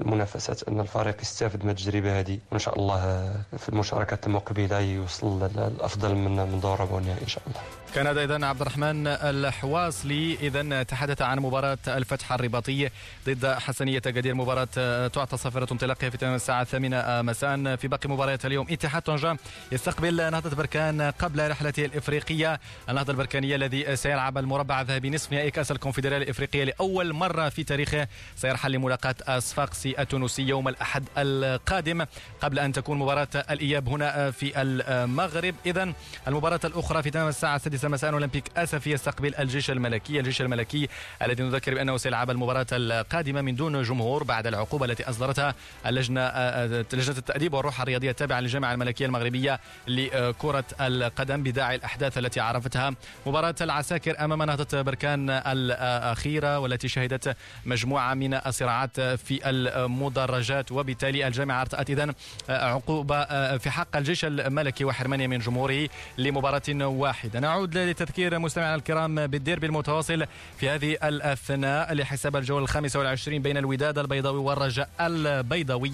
[0.00, 6.14] المنافسات أن الفريق يستافد من التجربة هذه وإن شاء الله في المشاركات المقبلة يوصل للافضل
[6.14, 7.60] من من دور ربع إن شاء الله.
[7.94, 12.88] كان هذا اذا عبد الرحمن الحواصلي اذا تحدث عن مباراة الفتح الرباطي
[13.26, 18.46] ضد حسنية قدير مباراة تعطى صافره انطلاقها في تمام الساعة الثامنه مساء في باقي مباريات
[18.46, 18.66] اليوم.
[18.70, 19.36] اتحاد طنجة
[19.72, 22.60] يستقبل نهضة بركان قبل رحلته الإفريقية.
[22.88, 28.08] النهضة البركانية الذي سيلعب المربع الذهبي نصف نهائي كأس الكونفدرالية الإفريقية لأول مرة في تاريخه.
[28.36, 32.06] سيرحل لملاقاة صفاقسي التونسي يوم الأحد القادم
[32.40, 35.54] قبل أن تكون مباراة الإياب هنا في المغرب.
[35.66, 35.92] إذا
[36.28, 40.18] المباراة الأخرى في تمام الساعة السادسة مساء أولمبيك أسفي يستقبل الجيش الملكي.
[40.18, 40.88] الجيش الملكي
[41.22, 45.54] الذي نذكر بأنه سيلعب المباراة القادمة من دون جمهور بعد العقوبة التي أصدرتها
[45.86, 46.22] اللجنة
[46.66, 52.94] لجنة التأديب والروح الرياضية التابعة للجامعة الملكية المغربية لكرة القدم بداعي الأحداث التي عرفتها.
[53.26, 60.72] مباراة العساكر أمام نهضة بركان الأخيرة والتي شهدت مجموعة من الصراعات في المدرجات.
[60.72, 62.14] وبالتالي الجامعة أرتأت إذن
[62.48, 63.24] عقوبة
[63.58, 67.40] في حق الجيش الملكي وحرمانية من جمهوره لمباراة واحدة.
[67.40, 70.26] نعود لتذكير مستمعينا الكرام بالديربي المتواصل
[70.58, 75.92] في هذه الأثناء لحساب الجولة الخامسة والعشرين بين الوداد البيضاوي والرجاء البيضاوي.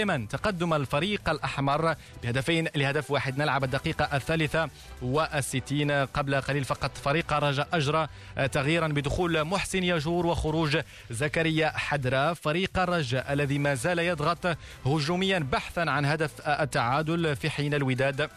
[0.00, 4.70] دائما تقدم الفريق الأحمر بهدفين لهدف واحد نلعب الدقيقة الثالثة
[5.02, 6.98] والستين قبل قليل فقط.
[6.98, 8.08] فريق الرجاء أجرى
[8.52, 10.78] تغييرا بدخول محسن يجور وخروج
[11.10, 12.34] زكريا حدرا.
[12.34, 18.30] فريق الرجاء الذي ما زال يضغط هجوميا بحثا عن هدف التعادل في حين الوداد.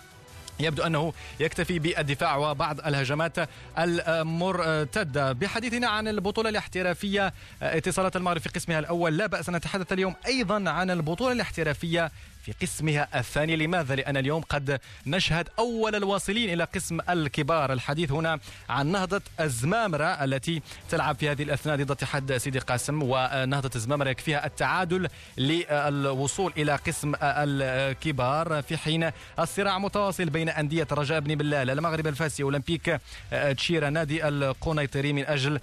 [0.60, 5.32] يبدو أنه يكتفي بالدفاع وبعض الهجمات المرتدة.
[5.32, 10.92] بحديثنا عن البطولة الاحترافية اتصالات المغرب في قسمها الأول لا بأس نتحدث اليوم أيضا عن
[10.92, 12.12] البطولة الاحترافية
[12.44, 13.56] في قسمها الثاني.
[13.56, 17.74] لماذا؟ لأن اليوم قد نشهد أول الواصلين إلى قسم الكبار.
[17.74, 23.04] الحديث هنا عن نهضة الزمامرة التي تلعب في هذه الأثناء ضد اتحاد سيدي قاسم.
[23.04, 28.62] ونهضة الزمامرة يكفيها التعادل للوصول إلى قسم الكبار.
[28.62, 33.00] في حين الصراع متواصل بين أندية رجاء بن بلال المغرب الفاسي أولمبيك
[33.58, 35.60] تشيرا نادي القنيطري من أجل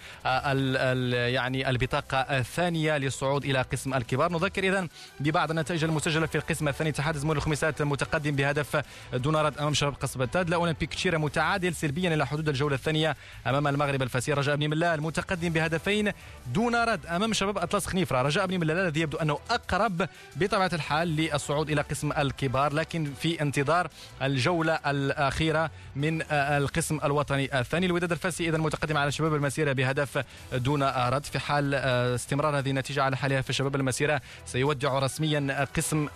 [1.34, 4.32] يعني البطاقة الثانية للصعود إلى قسم الكبار.
[4.32, 4.88] نذكر إذا
[5.20, 8.82] ببعض النتائج المسجلة في القسم الثاني اتحاد زمول الخميسات متقدم بهدف
[9.14, 13.16] دون رد أمام شباب قصبة تاد لا أولمبيك تشيرا متعادل سلبيا إلى حدود الجولة الثانية
[13.46, 14.32] أمام المغرب الفاسي.
[14.32, 16.12] رجاء بن ملال متقدم بهدفين
[16.54, 18.22] دون رد أمام شباب أطلس خنيفرة.
[18.22, 23.42] رجاء بن ملال الذي يبدو أنه أقرب بطبيعة الحال للصعود إلى قسم الكبار لكن في
[23.42, 23.88] انتظار
[24.22, 27.86] الجولة الأخيرة من القسم الوطني الثاني.
[27.86, 31.20] الوداد الفاسي اذا متقدم على شباب المسيرة بهدف دون رد.
[31.30, 36.08] في حال استمرار هذه النتيجة على حالها في شباب المسيرة سيودع رسميا قسم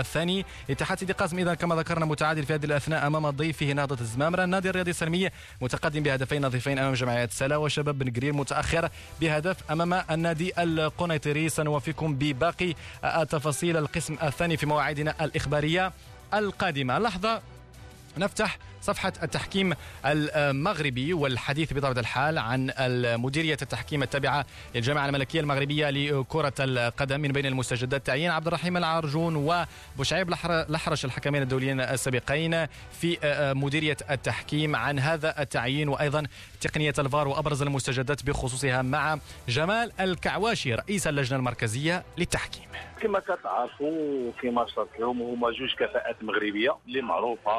[0.00, 0.44] الثاني.
[0.70, 4.44] اتحاد سيدي قاسم اذا كما ذكرنا متعادل في هذه الأثناء أمام ضيفه نهضه الزمامرة.
[4.44, 8.88] النادي الرياضي السلمي متقدم بهدفين نظيفين أمام جمعية سلا وشباب بن قرير متأخر
[9.20, 11.48] بهدف أمام النادي القنيطري.
[11.48, 12.74] سنوفيكم بباقي
[13.30, 15.92] تفاصيل القسم الثاني في مواعيدنا الإخبارية
[16.34, 16.98] القادمة.
[16.98, 17.42] لحظة
[18.18, 22.72] نفتح صفحة التحكيم المغربي والحديث بطبيعة الحال عن
[23.22, 28.06] مديرية التحكيم التابعة للجامعة الملكية المغربية لكرة القدم من بين المستجدات.
[28.06, 30.30] تعيين عبد الرحيم العرجون وبشعيب
[30.68, 32.66] لحرش الحكمين الدوليين السابقين
[33.00, 33.18] في
[33.56, 35.88] مديرية التحكيم عن هذا التعيين.
[35.88, 36.26] وأيضا
[36.66, 42.68] تقنية الفار وأبرز المستجدات بخصوصها مع جمال الكعواشي رئيس اللجنة المركزية للتحكيم.
[43.00, 47.52] كما كتعرفوا كما شرط لهم هما جوج كفاءات مغربية اللي معروفة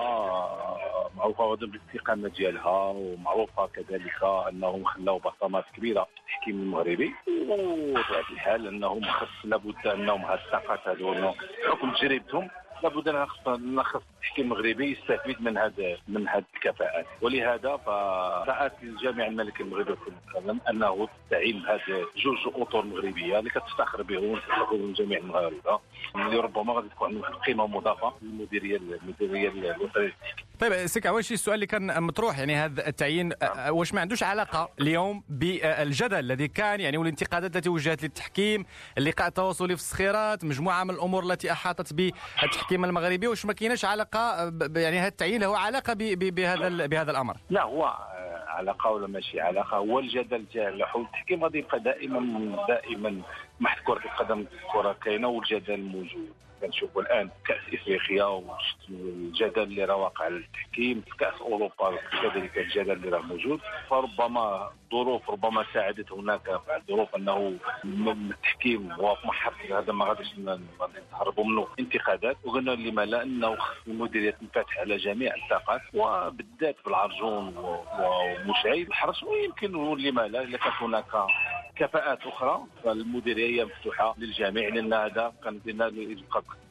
[1.18, 7.12] معروفة بالاستقامه ديالها ومعروفة كذلك أنهم خلاو بصمات كبيرة في التحكيم المغربي.
[7.50, 12.50] وبطبيعه الحال أنهم خص لابد أنهم هاد الثقات هذو بحكم تجربتهم
[12.84, 17.06] لابد أن نخص التحكيم المغربي يستفيد من هذا من هذه الكفاءات.
[17.22, 24.24] ولهذا فرأت الجامعة الملكيه المغربيه القدم أنه تعين هذه جوج أطر مغربية اللي كتفتخر بهم
[24.24, 25.80] وتفتخر بهم جميع المغاربة
[26.16, 30.14] اللي ربما غادي تكون عندهم قيمه مضافة للمديرية المديريه الوطنيه
[30.60, 33.76] طيب سيك اول شيء السؤال اللي كان مطروح؟ يعني هذا التعيين نعم.
[33.76, 38.66] واش ما عندوش علاقة اليوم بالجدل الذي كان يعني والانتقادات التي وجهت للتحكيم
[38.98, 42.67] اللقاء التواصلي في الصخيرات مجموعة من الأمور التي أحاطت بالتحكيم.
[42.72, 47.38] المغربي واش ما كاينش علاقة يعني هذا التعيين له علاقة بهذا بهذا الأمر.
[47.50, 47.94] لا هو
[48.48, 53.22] علاقة ولا ماشي علاقة؟ هو الجدل تاع حول التحكيم غادي يبقى دائما دائما
[53.60, 56.30] محت كره القدم الكرة كاينة والجدل موجود.
[56.62, 62.92] كنشوفوا الآن كأس إفريقيا والجدل اللي راه واقع على التحكيم في كأس أوروبا كذلك الجدل
[62.92, 63.60] اللي راه موجود.
[63.90, 70.28] فربما ظروف ربما ساعدت هناك بعض الظروف أنه التحكيم هو محط هذا ما غاديش
[71.12, 71.68] نهربوا منه.
[71.80, 72.38] انتقادات.
[72.44, 79.24] وقلنا لما لا أنه المديريه تنفتح على جميع الطاقات وبالذات بالعرجون ومشعيب الحرس.
[79.24, 81.06] ويمكن لما لا اذا كانت هناك
[81.80, 85.60] كفاءات أخرى فالمديرية مفتوحة للجميع لأن هذا كان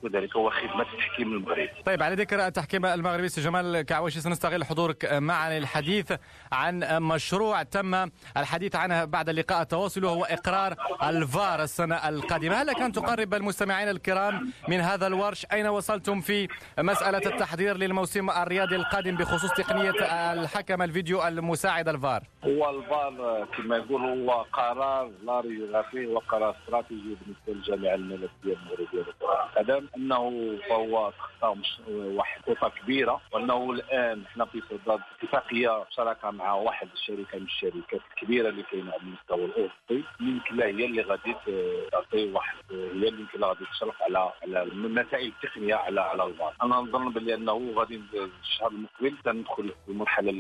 [0.03, 1.71] وذلك هو خدمة التحكيم المغربي.
[1.85, 6.13] طيب على ذكر التحكيم المغربي سي جمال كعوشي سنستغل حضورك معنا للحديث
[6.53, 12.93] عن مشروع تم الحديث عنه بعد اللقاء التواصل وهو إقرار الفار السنة القادمة، هل كان
[12.93, 19.53] تقرب المستمعين الكرام من هذا الورش؟ أين وصلتم في مسألة التحضير للموسم الرياضي القادم بخصوص
[19.53, 26.57] تقنية الحكم الفيديو المساعد الفار؟ هو الفار كما يقول هو قرار لا ريب فيه وقرار
[26.63, 29.87] استراتيجي بالنسبة للجامعه الملكيه المغربيه لكرة القدم.
[29.97, 31.55] إنه فهو تخطى
[31.89, 38.01] واحد خطه كبيرة وإنه الآن إحنا في صدد اتفاقية شراكة مع واحد الشركة من الشركات
[38.15, 40.05] الكبيرة اللي كاينة على المستوى الأوروبي.
[40.21, 41.35] يمكن هي اللي غادي
[41.93, 46.77] تعطي واحد هي اللي يمكن غادي تشرف على على المسائل التقنية على على الفار أنا
[46.77, 48.01] نظن بلي إنه غادي
[48.43, 50.31] الشهر المقبل تندخل في المرحلة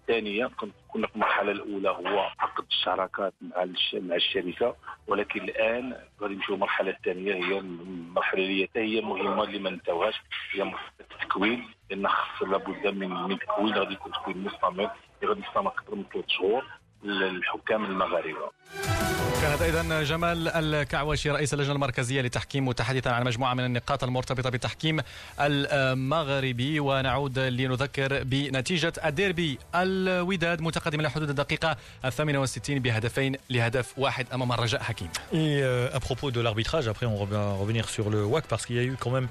[0.00, 0.50] الثانية
[0.88, 3.62] كنا في المرحلة الأولى هو عقد الشراكات مع
[4.00, 9.70] مع الشركة ولكن الآن غادي نمشيو المرحله الثانية هي المرحلة اللي هي مهمة اللي ما
[9.70, 10.14] ننساوهاش
[10.52, 14.90] هي مرحلة التكوين لأن خص لابد من من تكوين غادي يكون تكوين مستمر
[15.24, 16.64] غادي يستمر أكثر من ثلاث شهور.
[17.04, 18.50] الحكام المغاربة.
[19.42, 25.00] كانت أيضا جمال الكعوشي رئيس اللجنة المركزية لتحكيم متحدثا عن مجموعة من النقاط المرتبطة بالتحكيم
[25.40, 26.80] المغربي.
[26.80, 34.52] ونعود لنذكر بنتيجة الديربي الوداد متقدم إلى حدود الدقيقة الثامنة والستين بهدفين لهدف واحد أمام
[34.52, 35.08] الرجاء حكيم.
[35.32, 38.76] Et euh, à propos de l'arbitrage, après on va revenir sur le WAC parce qu'il
[38.76, 39.28] y a eu quand même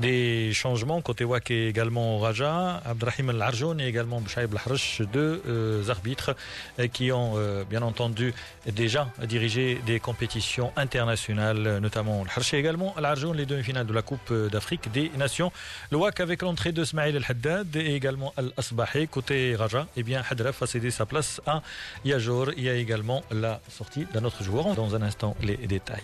[0.00, 5.88] des changements côté WAC et également Raja, Abdrahim Al-Arjoun et également Bchaïb Al-Harsh, deux euh,
[5.88, 6.34] arbitres
[6.80, 8.34] euh, qui euh, bien entendu
[8.66, 14.32] déjà dirigé des compétitions internationales, notamment le Harché également, l'Arjoun, les demi-finales de la Coupe
[14.50, 15.52] d'Afrique des Nations.
[15.90, 20.62] Le WAC avec l'entrée de Smaïl El-Haddad et également Al-Asbahi, côté Raja, eh bien Hadraf
[20.62, 21.62] a cédé sa place à
[22.04, 22.52] Yajor.
[22.56, 24.74] Il y a également la sortie d'un autre joueur.
[24.74, 26.02] Dans un instant, les détails.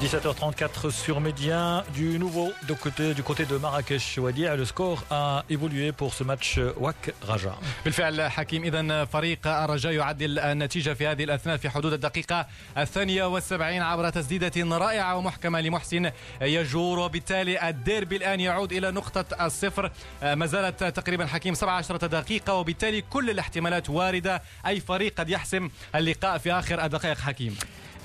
[0.00, 1.84] 17h34 sur Média.
[1.92, 6.22] Du nouveau du côté, du côté de Marrakech Wadia, le score a évolué pour ce
[6.22, 7.58] match WAC Raja.
[7.84, 8.64] بالفعل حكيم.
[8.64, 12.46] اذا فريق الرجاء يعدل النتيجة في هذه الأثناء في حدود الدقيقة
[12.78, 16.10] الثانية والسبعين عبر تسديدة رائعة ومحكمة لمحسن
[16.42, 16.98] يجور.
[16.98, 19.90] وبالتالي الديربي الآن يعود إلى نقطة الصفر.
[20.22, 22.54] ما زالت تقريبا حكيم 17 دقيقة.
[22.54, 24.42] وبالتالي كل الاحتمالات واردة.
[24.66, 27.56] أي فريق قد يحسم اللقاء في آخر الدقائق حكيم؟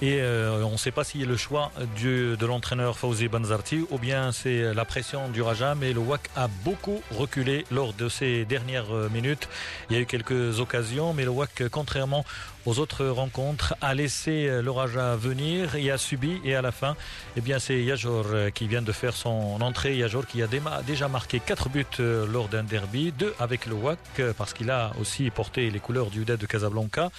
[0.03, 1.71] Et euh, on ne sait pas si le choix
[2.03, 6.49] de l'entraîneur Fauzi Banzarti ou bien c'est la pression du Raja, mais le WAC a
[6.65, 9.47] beaucoup reculé lors de ces dernières euh, minutes.
[9.89, 12.25] Il y a eu quelques occasions, mais le WAC, contrairement
[12.65, 16.41] aux autres rencontres, a laissé euh, le Raja venir et a subi.
[16.43, 16.97] Et à la fin,
[17.37, 19.95] eh bien, c'est Yajor qui vient de faire son entrée.
[19.95, 20.47] Yajor qui a
[20.85, 21.85] déjà marqué 4 buts
[22.27, 23.99] lors d'un derby, 2 avec le WAC
[24.37, 27.09] parce qu'il a aussi porté les couleurs du UDED de Casablanca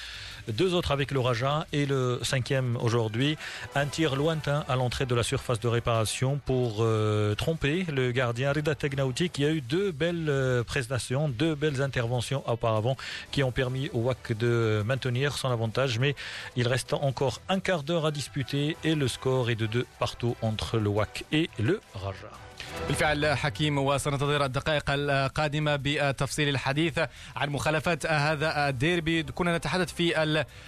[0.52, 3.36] deux autres avec le Raja et le cinquième aujourd'hui.
[3.74, 8.52] Un tir lointain à l'entrée de la surface de réparation pour euh, tromper le gardien
[8.52, 12.96] Rida Tegnauti qui a eu deux belles euh, prestations, deux belles interventions auparavant
[13.30, 15.98] qui ont permis au WAC de maintenir son avantage.
[15.98, 16.14] Mais
[16.56, 20.36] il reste encore un quart d'heure à disputer et le score est de deux partout
[20.42, 22.43] entre le WAC et le Raja.
[22.86, 26.98] بالفعل حكيم وسننتظر الدقائق القادمة بتفصيل الحديث
[27.36, 29.22] عن مخالفات هذا الديربي.
[29.22, 30.22] كنا نتحدث في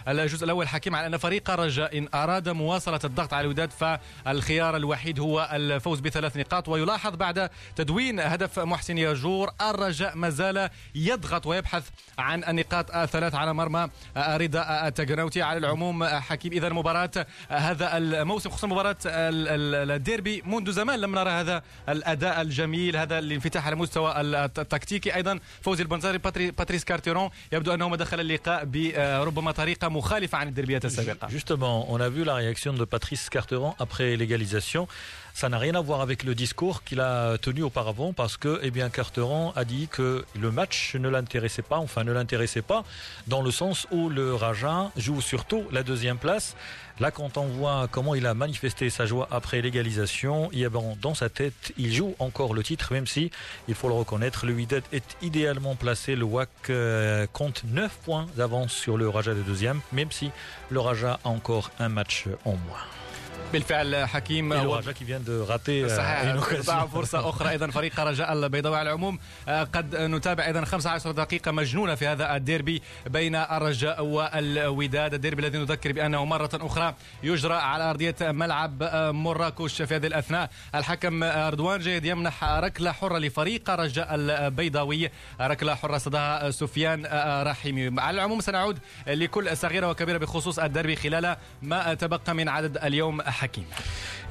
[0.08, 5.20] الجزء الأول حكيم عن أن فريق الرجاء إن أراد مواصلة الضغط على الوداد فالخيار الوحيد
[5.20, 11.88] هو الفوز بثلاث نقاط ويلاحظ بعد تدوين هدف محسن ياجور الرجاء ما زال يضغط ويبحث
[12.18, 15.42] عن النقاط الثلاث على مرمى رضا التجنوتي.
[15.42, 17.10] على العموم حكيم إذا مباراة
[17.48, 21.62] هذا الموسم خصوصا مباراة الديربي منذ زمان لم نرى هذا
[21.96, 28.20] الأداء الجميل هذا الانفتاح على المستوى التكتيكي أيضا فوزي البنزاري باتريس كارتيرون يبدو انه دخل
[28.20, 33.28] اللقاء بربما طريقة مخالفة عن الدربيات السابقة Justement, on a vu la réaction de Patrice
[33.30, 34.86] Carteron après l'égalisation.
[35.36, 38.70] Ça n'a rien à voir avec le discours qu'il a tenu auparavant parce que, eh
[38.70, 42.84] bien, Carteron a dit que le match ne l'intéressait pas, enfin ne l'intéressait pas,
[43.26, 46.56] dans le sens où le Raja joue surtout la deuxième place.
[47.00, 51.14] Là, quand on voit comment il a manifesté sa joie après l'égalisation, il bon, dans
[51.14, 53.30] sa tête, il joue encore le titre, même si,
[53.68, 56.16] il faut le reconnaître, le Wydad est idéalement placé.
[56.16, 60.30] Le WAC euh, compte 9 points d'avance sur le Raja de deuxième, même si
[60.70, 63.05] le Raja a encore un match en moins.
[63.52, 66.84] بالفعل حكيم الرجاء كي فيان دو راتي صحيح.
[66.84, 69.18] فرصة أخرى أيضا فريق رجاء البيضاوي على العموم.
[69.48, 75.14] قد نتابع أيضا 15 دقيقة مجنونة في هذا الديربي بين الرجاء والوداد.
[75.14, 78.82] الديربي الذي نذكر بأنه مرة أخرى يجرى على أرضية ملعب
[79.14, 80.50] مراكش في هذه الأثناء.
[80.74, 85.10] الحكم رضوان جيد يمنح ركلة حرة لفريق رجاء البيضاوي.
[85.40, 87.06] ركلة حرة صدها سفيان
[87.42, 93.20] رحيمي على العموم سنعود لكل صغيرة وكبيرة بخصوص الديربي خلال ما تبقى من عدد اليوم
[93.40, 93.64] Hakim.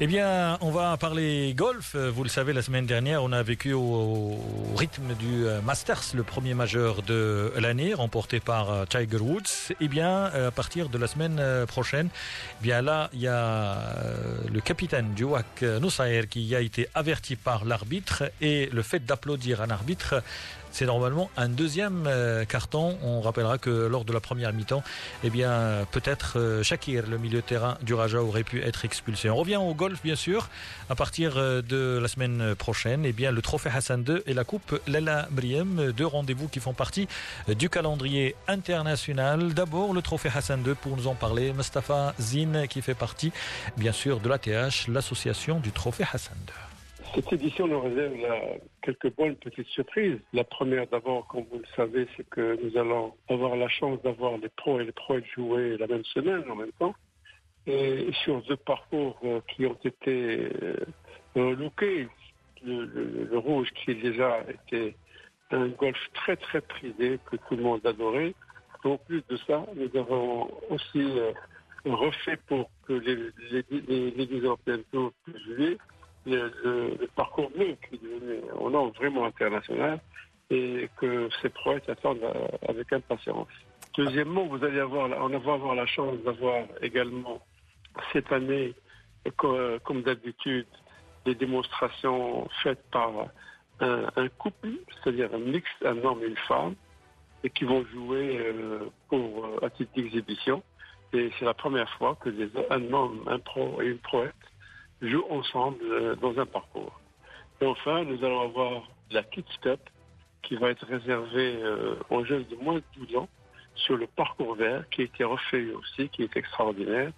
[0.02, 1.96] Eh bien, on va parler golf.
[1.96, 4.38] Vous le savez, la semaine dernière, on a vécu au,
[4.76, 9.74] rythme du euh, Masters, le premier majeur de l'année, remporté par euh, Tiger Woods.
[9.80, 12.10] Eh bien, euh, à partir de la semaine prochaine,
[12.60, 13.78] eh bien là, il y a
[14.52, 18.24] le capitaine du WAC, Noussaer, qui a été averti par l'arbitre.
[18.42, 20.22] Et le fait d'applaudir un arbitre,
[20.72, 22.10] c'est normalement un deuxième
[22.50, 22.98] carton.
[23.02, 24.84] On rappellera que lors de la première mi-temps,
[25.24, 28.84] eh bien, peut-être Shakir, le milieu de terrain du Raja, aurait pu être
[29.30, 30.50] On revient au golf, bien sûr.
[30.90, 34.44] À partir euh, de la semaine prochaine, eh bien, le trophée Hassan II et la
[34.44, 37.08] coupe Lala Briem, deux rendez-vous qui font partie
[37.48, 39.54] du calendrier international.
[39.54, 41.54] D'abord, le trophée Hassan II pour nous en parler.
[41.54, 43.32] Mustafa Zin, qui fait partie,
[43.78, 46.54] bien sûr, de l'ATH, l'association du trophée Hassan II.
[47.16, 48.14] Cette édition nous réserve
[48.82, 50.20] quelques bonnes petites surprises.
[50.34, 54.38] La première, d'abord, comme vous le savez, c'est que nous allons avoir la chance d'avoir
[54.38, 56.94] les pros et les pros jouer la même semaine en même temps.
[57.68, 60.50] Et sur deux parcours qui ont été
[61.36, 62.08] lookés.
[62.64, 62.86] Le,
[63.32, 64.96] le, rouge qui déjà était
[65.52, 68.34] un golf très très prisé que tout le monde adorait.
[68.84, 71.20] En plus de ça, nous avons aussi
[71.86, 73.16] refait pour que les,
[73.52, 75.78] les, les, les Européennes puissent jouer
[76.26, 78.00] le, le, parcours bleu qui
[78.60, 80.00] un nom vraiment international
[80.50, 83.48] et que ces prouesses attendent euh, avec impatience.
[83.98, 87.40] Deuxièmement, vous allez avoir, on va avoir la chance d'avoir également
[88.14, 88.74] cette année,
[89.38, 90.68] comme d'habitude,
[91.26, 93.12] des démonstrations faites par
[93.80, 94.70] un, couple,
[95.04, 96.76] c'est-à-dire un mix, un homme et une femme,
[97.44, 100.64] et qui vont jouer euh, pour euh, à titre d'exhibition.
[101.14, 104.34] Et c'est la première fois que des, un homme, un pro et une proette
[105.02, 107.00] jouent ensemble euh, dans un parcours.
[107.62, 109.80] Et enfin, nous allons avoir la Kids Cup
[110.42, 113.30] qui va être réservée euh, aux jeunes de moins de 12 ans
[113.76, 117.12] sur le parcours vert qui a été refait aussi, qui est extraordinaire.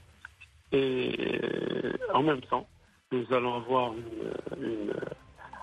[0.72, 2.68] Et euh, en même temps,
[3.12, 4.94] nous allons avoir une, une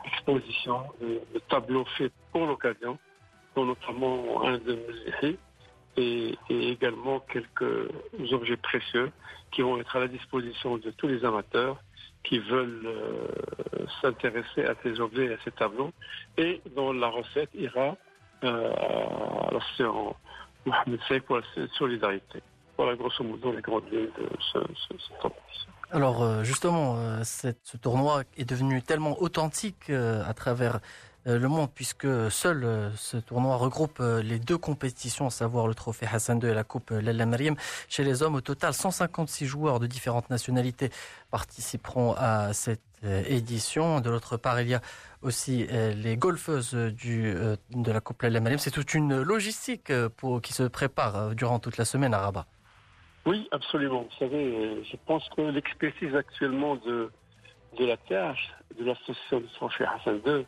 [0.07, 2.99] exposition de, tableaux faits pour l'occasion,
[3.55, 4.75] dont notamment un de
[5.23, 5.39] mes
[5.97, 7.89] et, et, également quelques
[8.33, 9.13] objets précieux
[9.53, 11.79] qui vont être à la disposition de tous les amateurs
[12.25, 15.93] qui veulent euh, s'intéresser à ces objets et à ces tableaux,
[16.39, 17.97] et dont la recette ira
[18.45, 20.17] euh, à l'association
[20.65, 21.43] Mohamed Sey pour la
[21.79, 22.43] solidarité.
[25.95, 30.81] Alors euh, justement, euh, ce tournoi est devenu tellement authentique euh, à travers
[31.27, 36.39] le monde, puisque seul ce tournoi regroupe les deux compétitions, à savoir le trophée Hassan
[36.39, 37.57] II et la coupe Lalla Meriem.
[37.89, 40.91] Chez les hommes, au total, 156 joueurs de différentes nationalités
[41.31, 44.03] participeront à cette édition.
[44.03, 44.83] De l'autre part, il y a
[45.23, 47.57] aussi les golfeuses de
[47.91, 48.59] la coupe Lalla Meriem.
[48.59, 49.91] C'est toute une logistique
[50.43, 52.45] qui se prépare durant toute la semaine à Rabat.
[53.27, 54.03] Oui, absolument.
[54.03, 57.11] Vous savez, je pense que l'expertise actuellement de,
[57.79, 58.37] de la TH,
[58.79, 60.47] de l'association du trophée Hassan II,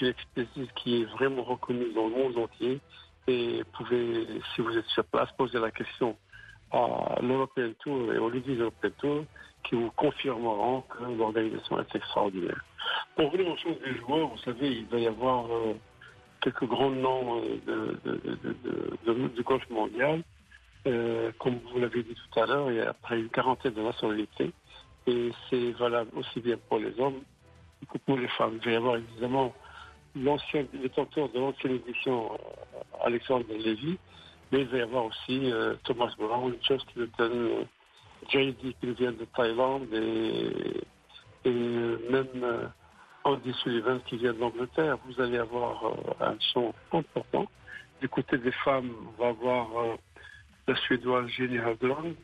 [0.00, 2.80] une expertise qui est vraiment reconnue dans le monde entier.
[3.26, 6.16] Et vous pouvez, si vous êtes sur place, poser la question
[6.72, 9.24] à l'European Tour et aux Ladies European Tour
[9.64, 12.62] qui vous confirmeront que l'organisation est extraordinaire.
[13.16, 15.74] Pour revenir aux choses des joueurs, vous savez, il va y avoir euh,
[16.42, 18.56] quelques grands noms de, de,
[19.06, 20.22] de, du golf mondial.
[20.86, 23.82] Euh, comme vous l'avez dit tout à l'heure, il y a près une quarantaine de
[23.82, 24.52] nationalités.
[25.06, 27.20] Et c'est valable aussi bien pour les hommes
[27.90, 28.58] que pour les femmes.
[28.60, 29.54] Il va y avoir évidemment
[30.16, 33.98] l'ancien détenteur de l'ancienne édition, euh, Alexandre Lévy,
[34.52, 37.64] mais il va y avoir aussi euh, Thomas Brown, Just Newton, euh,
[38.28, 41.50] JD qui vient de Thaïlande et,
[42.10, 42.66] même euh,
[43.24, 44.98] Andy Sullivan qui vient d'Angleterre.
[45.06, 47.46] Vous allez avoir euh, un son important.
[48.00, 49.96] Du côté des femmes, on va avoir euh,
[50.66, 52.14] la Suédoise Jenny Hagland,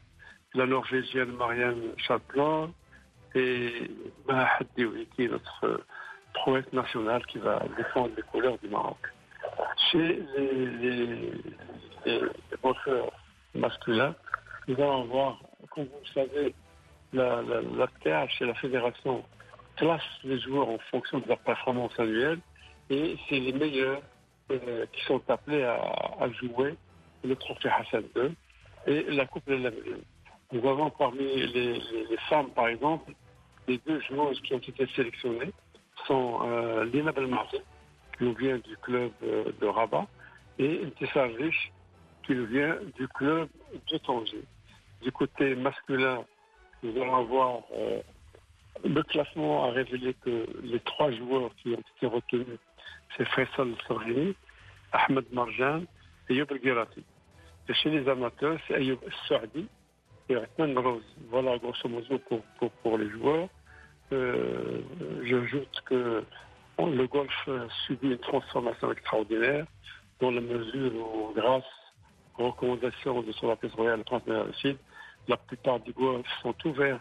[0.55, 2.70] la Norvégienne Marianne Chaplin
[3.35, 3.90] et
[4.26, 5.85] Mahad Dioui qui est notre
[6.35, 8.98] prouesse nationale qui va défendre les couleurs du Maroc.
[9.90, 11.33] Chez les, les,
[12.07, 12.20] les
[13.55, 14.14] masculins,
[14.68, 16.55] nous allons voir, comme vous le savez,
[17.12, 19.24] la, TH et la fédération
[19.76, 22.38] classent les joueurs en fonction de leur performance annuelle
[22.88, 24.03] et c'est les meilleurs
[24.50, 26.76] euh, qui sont appelés à, jouer
[27.24, 28.35] le trophée Hassan II
[28.87, 29.70] et la Coupe de la
[30.52, 31.80] Nous avons parmi les,
[32.28, 33.12] femmes, par exemple,
[33.68, 35.52] les deux joueuses qui ont été sélectionnées
[36.06, 37.59] sont euh, Lina Belmarzi,
[38.16, 40.06] qui nous vient du club euh, de Rabat,
[40.59, 41.72] et Intissar Rich,
[42.24, 43.48] qui nous vient du club
[43.90, 44.44] de Tanger.
[45.02, 46.24] Du côté masculin,
[46.83, 48.00] nous allons avoir euh,
[48.85, 52.59] le classement a révélé que les trois joueurs qui ont été retenus,
[53.16, 54.35] c'est Faisal Sorgini,
[54.92, 55.83] Ahmed Marjan
[56.28, 57.04] et Yob Girati.
[57.72, 59.68] Chez les amateurs, c'est Ayoub Saadi
[60.28, 61.04] et Rahman Rose.
[61.28, 63.48] Voilà grosso modo pour, pour, les joueurs.
[64.12, 64.80] Euh,
[65.22, 66.24] J'ajoute que
[66.78, 67.48] le golf
[67.87, 69.66] subit une transformation extraordinaire
[70.20, 71.64] dans la mesure où, grâce
[72.38, 74.76] aux recommandations de son Altesse Royale, le
[75.28, 77.00] la plupart des golfs sont ouverts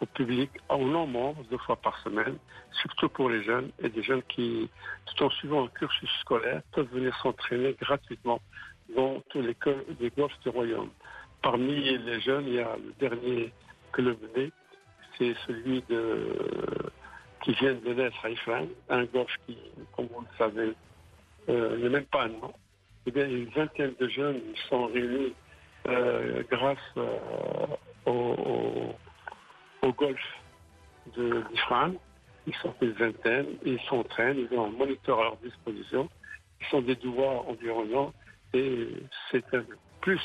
[0.00, 2.36] au public en nombre, deux fois par semaine,
[2.82, 4.68] surtout pour les jeunes et des jeunes qui,
[5.06, 8.40] tout en suivant un cursus scolaire, peuvent venir s'entraîner gratuitement
[8.94, 10.90] dans tous les clubs du royaume.
[11.42, 13.52] Parmi les jeunes, il y a le dernier
[13.92, 14.50] club né,
[15.18, 16.90] c'est celui de,
[17.42, 19.56] qui vient de naître à Ifran, un golf qui,
[19.94, 20.72] comme vous le savez,
[21.48, 22.52] euh, n'est même pas un nom.
[23.06, 25.32] Eh bien, une vingtaine de jeunes sont réunis
[25.86, 27.16] euh, grâce euh,
[28.04, 30.20] au, au, au, golf
[31.16, 31.92] d'Ifran.
[32.46, 36.08] Ils sont une vingtaine, ils s'entraînent, ils ont un moniteur à leur disposition.
[36.60, 38.12] Ils sont des douars environnants
[38.56, 38.88] et
[39.30, 39.64] c'est un
[40.00, 40.20] plus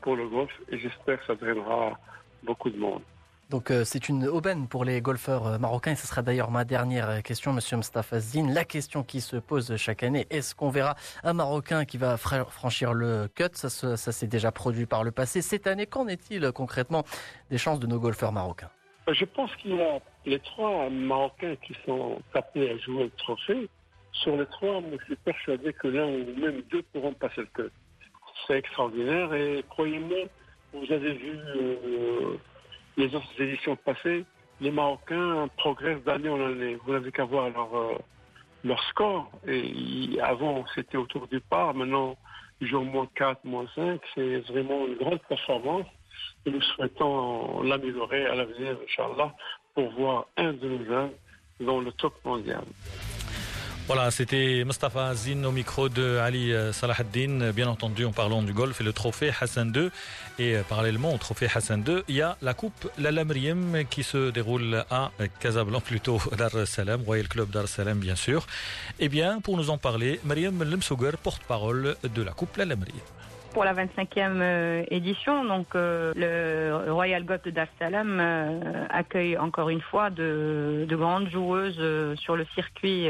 [0.00, 1.98] pour le golf et j'espère que ça drainera
[2.42, 3.02] beaucoup de monde.
[3.50, 6.64] Donc euh, c'est une aubaine pour les golfeurs euh, marocains et ce sera d'ailleurs ma
[6.64, 8.52] dernière euh, question, Monsieur Mustafa Zine.
[8.52, 12.94] La question qui se pose chaque année, est-ce qu'on verra un Marocain qui va franchir
[12.94, 13.50] le cut?
[13.52, 15.42] Ça, ça s'est déjà produit par le passé.
[15.42, 17.04] Cette année, qu'en est-il concrètement
[17.50, 18.70] des chances de nos golfeurs marocains?
[19.08, 23.68] Je pense qu'il y a les trois Marocains qui sont appelés à jouer le trophée.
[24.22, 27.72] Sur les trois, je suis persuadé que l'un ou même deux pourront passer le cut.
[28.46, 30.18] C'est extraordinaire et croyez-moi,
[30.72, 31.38] vous avez vu
[32.96, 34.24] les autres éditions passées,
[34.60, 36.76] les Marocains progressent d'année en année.
[36.84, 39.30] Vous n'avez qu'à voir leur, euh, score.
[39.46, 41.74] Et avant, c'était autour du par.
[41.74, 42.16] Maintenant,
[42.60, 44.00] jouent moins 4, moins 5.
[44.14, 45.86] C'est vraiment une grande performance.
[46.46, 49.34] Et nous souhaitons l'améliorer à l'avenir, Inch'Allah,
[49.74, 51.12] pour voir un de nos jeunes
[51.60, 52.64] dans le top mondial.
[53.86, 58.54] Voilà, c'était Mustafa Azin au micro de Ali euh, Salahaddin, bien entendu en parlant du
[58.54, 59.90] golf et le trophée Hassan II.
[60.38, 63.24] Et euh, parallèlement au trophée Hassan II, il y a la coupe Lala
[63.90, 68.16] qui se déroule à Casablanca, plutôt Dar es Salaam, Royal Club Dar es Salaam bien
[68.16, 68.46] sûr.
[69.00, 72.76] Eh bien, pour nous en parler, Mariam Lemsouger, porte-parole de la coupe Lala
[73.54, 75.44] pour la 25e euh, édition.
[75.44, 82.16] Donc euh, le Royal Golf de Dar euh, accueille encore une fois de, grandes joueuses
[82.18, 83.08] sur le circuit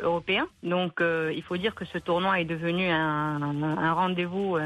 [0.00, 0.46] européen.
[0.62, 4.58] Donc il faut dire que ce tournoi est devenu un, rendez-vous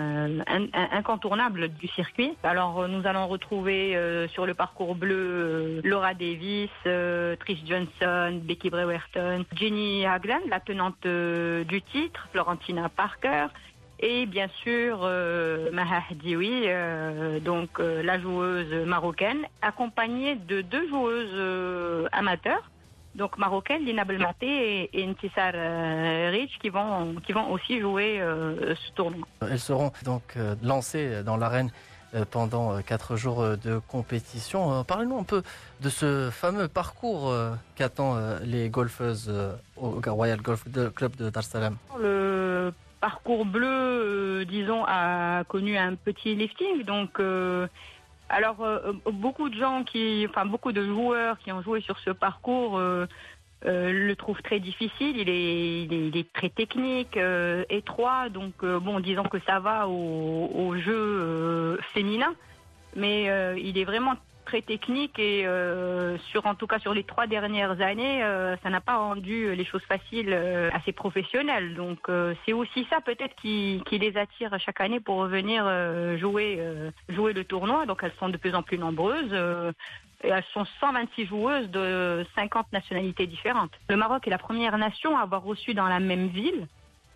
[0.93, 2.37] incontournable du circuit.
[2.43, 3.99] Alors nous allons retrouver
[4.29, 11.83] sur le parcours bleu Laura Davis, Trish Johnson, Becky Brewerton, Jenny Hagland, la tenante du
[11.83, 13.47] titre, Florentina Parker,
[14.05, 21.29] et bien sûr euh, Maha euh, donc euh, la joueuse marocaine, accompagnée de deux joueuses
[21.33, 22.71] euh, amateurs,
[23.15, 25.55] donc marocaines, Lina Belmaté et, Ntissar
[26.33, 29.25] Rich, qui vont, qui vont aussi jouer ce tournoi.
[29.41, 31.71] Elles seront donc lancées dans l'arène
[32.33, 34.83] pendant quatre jours de compétition.
[34.83, 35.45] Parlez-nous un peu
[35.81, 37.33] de ce fameux parcours
[37.77, 39.33] qu'attend les golfeuses
[39.77, 40.65] au Royal Golf
[40.97, 41.77] Club de Dar Salam.
[42.01, 42.73] Le
[43.05, 46.85] parcours bleu, euh, disons, a connu un petit lifting.
[46.85, 47.67] Donc, euh,
[48.31, 52.09] alors, euh, beaucoup de gens qui, enfin, beaucoup de joueurs qui ont joué sur ce
[52.09, 52.81] parcours
[53.67, 55.19] le trouvent très difficile.
[55.19, 57.19] Il est, très technique,
[57.69, 58.31] étroit.
[58.31, 62.33] Donc, bon, disons que ça va au, au jeu féminin.
[62.97, 63.19] Mais
[63.61, 67.81] il est vraiment très technique et euh, sur en tout cas sur les trois dernières
[67.81, 71.75] années, euh, ça n'a pas rendu les choses faciles euh, à ces professionnels.
[71.75, 72.09] Donc
[72.45, 75.65] c'est aussi ça peut-être qui, les attire chaque année pour revenir
[76.19, 76.61] jouer
[77.09, 77.87] jouer le tournoi.
[77.87, 79.33] Donc elles sont de plus en plus nombreuses.
[80.21, 83.73] elles sont 126 joueuses de 50 nationalités différentes.
[83.89, 86.67] Le Maroc est la première nation à avoir reçu dans la même ville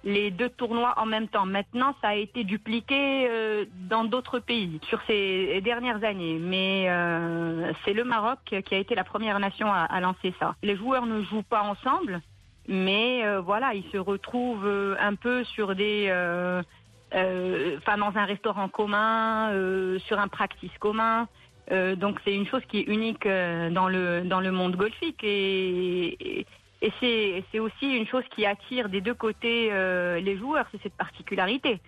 [0.04, 1.46] les deux tournois en même temps.
[1.46, 7.72] Maintenant, ça a été dupliqué euh, dans d'autres pays sur ces dernières années, mais euh,
[7.84, 10.54] c'est le Maroc qui a été la première nation à, lancer ça.
[10.62, 12.20] Les joueurs ne jouent pas ensemble,
[12.68, 16.08] mais euh, voilà, ils se retrouvent un peu sur des,
[17.12, 19.52] enfin dans un restaurant commun,
[20.06, 21.26] sur un practice commun.
[21.96, 26.46] donc c'est une chose qui est unique dans le dans le monde golfique et
[27.00, 31.80] c'est aussi une chose qui attire des deux côtés euh, les joueurs, c'est cette particularité.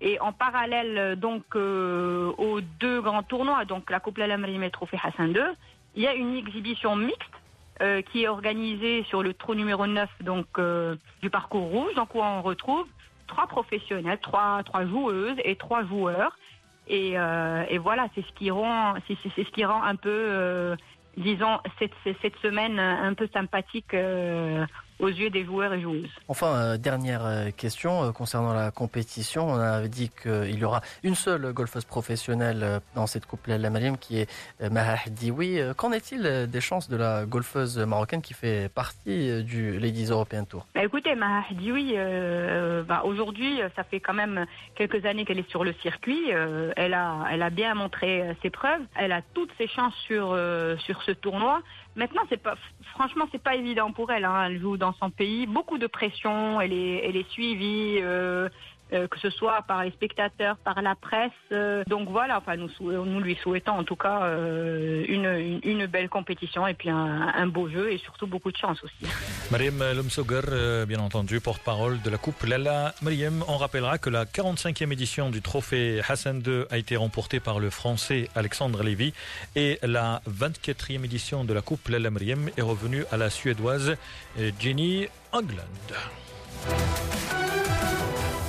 [0.00, 4.70] Et en parallèle euh, donc euh, aux deux grands tournois, donc la Coupe Lalamrim et
[4.70, 5.42] Trophée Hassan II,
[5.94, 7.22] il y a une exhibition mixte
[8.12, 10.46] qui est organisée sur le trou numéro 9 donc
[11.22, 12.86] du parcours rouge, donc où on retrouve
[13.26, 16.36] trois professionnels, trois trois joueuses et trois joueurs.
[16.88, 20.76] Et, et voilà, c'est ce qui rend c'est ce qui rend un peu
[21.16, 24.64] disons, cette, semaine un peu sympathique euh,
[25.00, 26.08] aux yeux des joueurs et joueuses.
[26.28, 29.48] Enfin, euh, dernière euh, question euh, concernant la compétition.
[29.48, 33.58] On avait dit qu'il y aura une seule golfeuse professionnelle dans cette Coupe La
[34.00, 34.28] qui est
[34.70, 35.60] Maha Dioui.
[35.76, 40.66] Qu'en est-il des chances de la golfeuse marocaine qui fait partie du Ladies European Tour?
[40.74, 41.94] Bah, Écoutez, Maha Dioui,
[42.86, 46.30] bah, aujourd'hui, ça fait quand même quelques années qu'elle est sur le circuit.
[46.76, 48.82] elle, a, elle a bien montré ses preuves.
[48.96, 50.36] Elle a toutes ses chances sur,
[50.78, 51.62] sur ce tournoi.
[51.96, 52.54] Maintenant, c'est pas,
[52.92, 54.24] franchement, c'est pas évident pour elle.
[54.24, 54.46] Hein.
[54.46, 56.60] Elle joue dans son pays, beaucoup de pression.
[56.60, 57.98] Elle est, elle est suivie.
[58.00, 58.48] Euh,
[58.92, 61.30] euh, que ce soit par les spectateurs, par la presse.
[61.52, 66.08] Euh, donc voilà, enfin nous, nous lui souhaitons en tout cas euh, une, une, belle
[66.08, 69.12] compétition et puis un, beau jeu et surtout beaucoup de chance aussi.
[69.50, 72.94] Mariam Lomsoger, bien entendu, porte-parole de la Coupe Lala.
[73.02, 77.60] Mariam, on rappellera que la 45e édition du trophée Hassan II a été remportée par
[77.60, 79.12] le Français Alexandre Lévy
[79.54, 83.96] et la 24e édition de la Coupe Lala Mariam est revenue à la Suédoise
[84.58, 85.60] Jenny Hagland.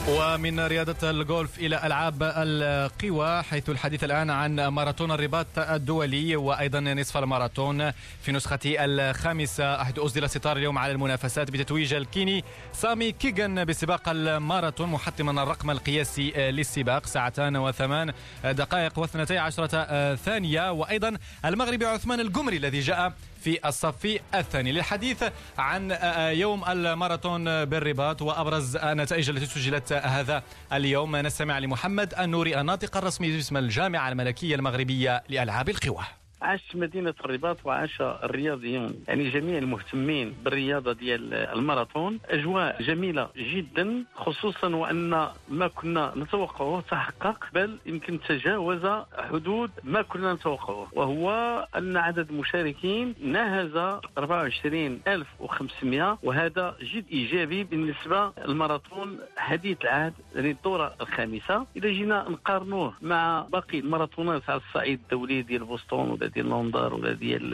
[0.10, 7.18] ومن رياضة الجولف إلى ألعاب القوى حيث الحديث الآن عن ماراثون الرباط الدولي وأيضا نصف
[7.18, 7.92] الماراثون.
[7.92, 12.44] في نسخته الخامسة حيث أسدل ستار اليوم على المنافسات بتتويج الكيني
[12.74, 17.06] سامي كيغان بسباق الماراثون محطما الرقم القياسي للسباق.
[17.06, 20.72] ساعتان وثمان دقائق واثنتي عشرة ثانية.
[20.72, 25.24] وأيضا المغربي عثمان القمري الذي جاء في الصف الثاني للحديث
[25.58, 25.98] عن
[26.38, 31.16] يوم الماراثون بالرباط وأبرز النتائج التي سجلت هذا اليوم.
[31.16, 36.21] نستمع لمحمد النوري الناطق الرسمي باسم الجامعة الملكية المغربية لألعاب القوى.
[36.42, 38.94] عاش مدينة الرباط وعاش الرياضيون.
[39.08, 45.10] يعني جميع المهتمين بالرياضة ديال الماراثون أجواء جميلة جدا خصوصا وأن
[45.50, 48.86] ما كنا نتوقعه تحقق بل يمكن تجاوز
[49.18, 51.30] حدود ما كنا نتوقعه وهو
[51.78, 53.76] أن عدد المشاركين ناهز
[54.18, 61.66] 24500 وهذا جد إيجابي بالنسبة للماراثون حديث العهد يعني الدوره الخامسة.
[61.76, 67.50] اذا جينا نقارنوه مع باقي الماراثونات على الصعيد الدولي ديال بوسطن ديال لندن ولا ديال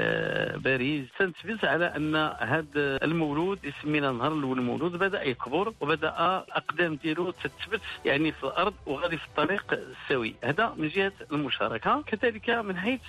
[0.59, 1.05] باريس.
[1.19, 6.09] تنتبه على أن هذا المولود سمينا نهار الأول المولود بدأ يكبر وبدأ
[6.47, 10.35] الأقدام ديالو تثبت يعني في الأرض وغادي في الطريق السوي.
[10.43, 12.01] هذا من جهة المشاركة.
[12.01, 13.01] كذلك من حيث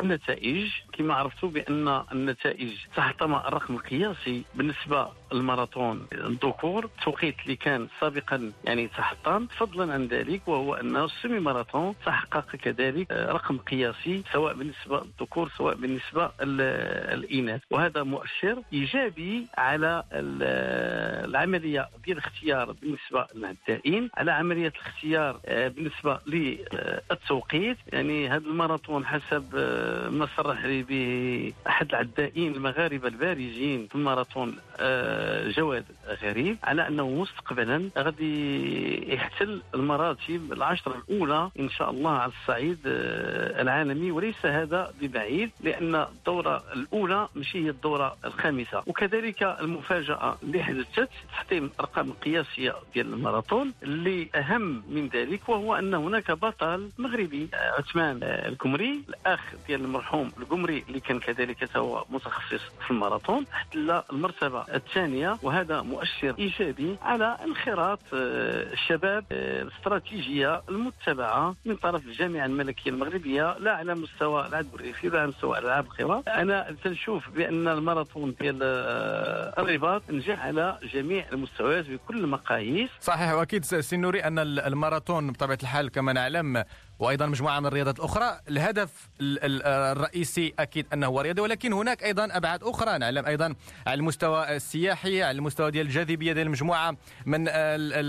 [0.00, 8.52] النتائج كما عرفتوا بأن النتائج تحطم الرقم القياسي بالنسبة للماراثون الذكور التوقيت اللي كان سابقا
[8.64, 9.46] يعني تحطم.
[9.46, 15.50] فضلا عن ذلك وهو أن السيمي ماراثون تحقق كذلك آه، رقم قياسي سواء بالنسبة للذكور
[15.58, 17.60] سواء بالنسبة للإناث.
[17.70, 27.76] وهذا مؤشر إيجابي على العملية ديال الاختيار بالنسبة للعدائين على عملية الاختيار آه، بالنسبة للتوقيت.
[27.92, 34.56] يعني هذا الماراثون حسب آه، ما صرح لي به أحد العدائين المغاربة البارزين في الماراثون
[34.80, 35.23] آه،
[35.56, 35.84] جواد
[36.22, 44.10] غريب على أنه مستقبلا غادي يحتل المراتب العشرة الأولى إن شاء الله على الصعيد العالمي
[44.10, 48.82] وليس هذا ببعيد لأن الدورة الأولى ماشي هي الدورة الخامسة.
[48.86, 53.72] وكذلك المفاجأة اللي حدثت تحطيم الارقام القياسيه ديال الماراثون.
[53.82, 57.48] اللي أهم من ذلك وهو أن هناك بطل مغربي
[57.78, 63.44] عثمان الكمري الأخ ديال المرحوم القمري اللي كان كذلك هو متخصص في الماراثون.
[63.54, 72.06] احتل المرتبة الثانية وهذا مؤشر إيجابي على انخراط آه، الشباب آه، الاستراتيجية المتبعة من طرف
[72.06, 73.58] الجامعة الملكية المغربية.
[73.58, 78.58] لا على مستوى العدو الرئيسي لا على مستوى العاب القوى أنا تنشوف بأن الماراثون ديال
[78.62, 82.90] آه، الرباط نجح على جميع المستويات بكل المقاييس.
[83.00, 86.64] صحيح وأكيد سي نوري أن الماراثون بطبيعة الحال كما نعلم
[86.98, 88.40] وأيضا مجموعة من الرياضات الأخرى.
[88.48, 92.98] الهدف الرئيسي أكيد أنه هو رياضي ولكن هناك أيضا أبعاد أخرى.
[92.98, 93.54] نعلم أيضا
[93.86, 97.44] على المستوى السياحي على المستوى ديال الجاذبية ديال المجموعه من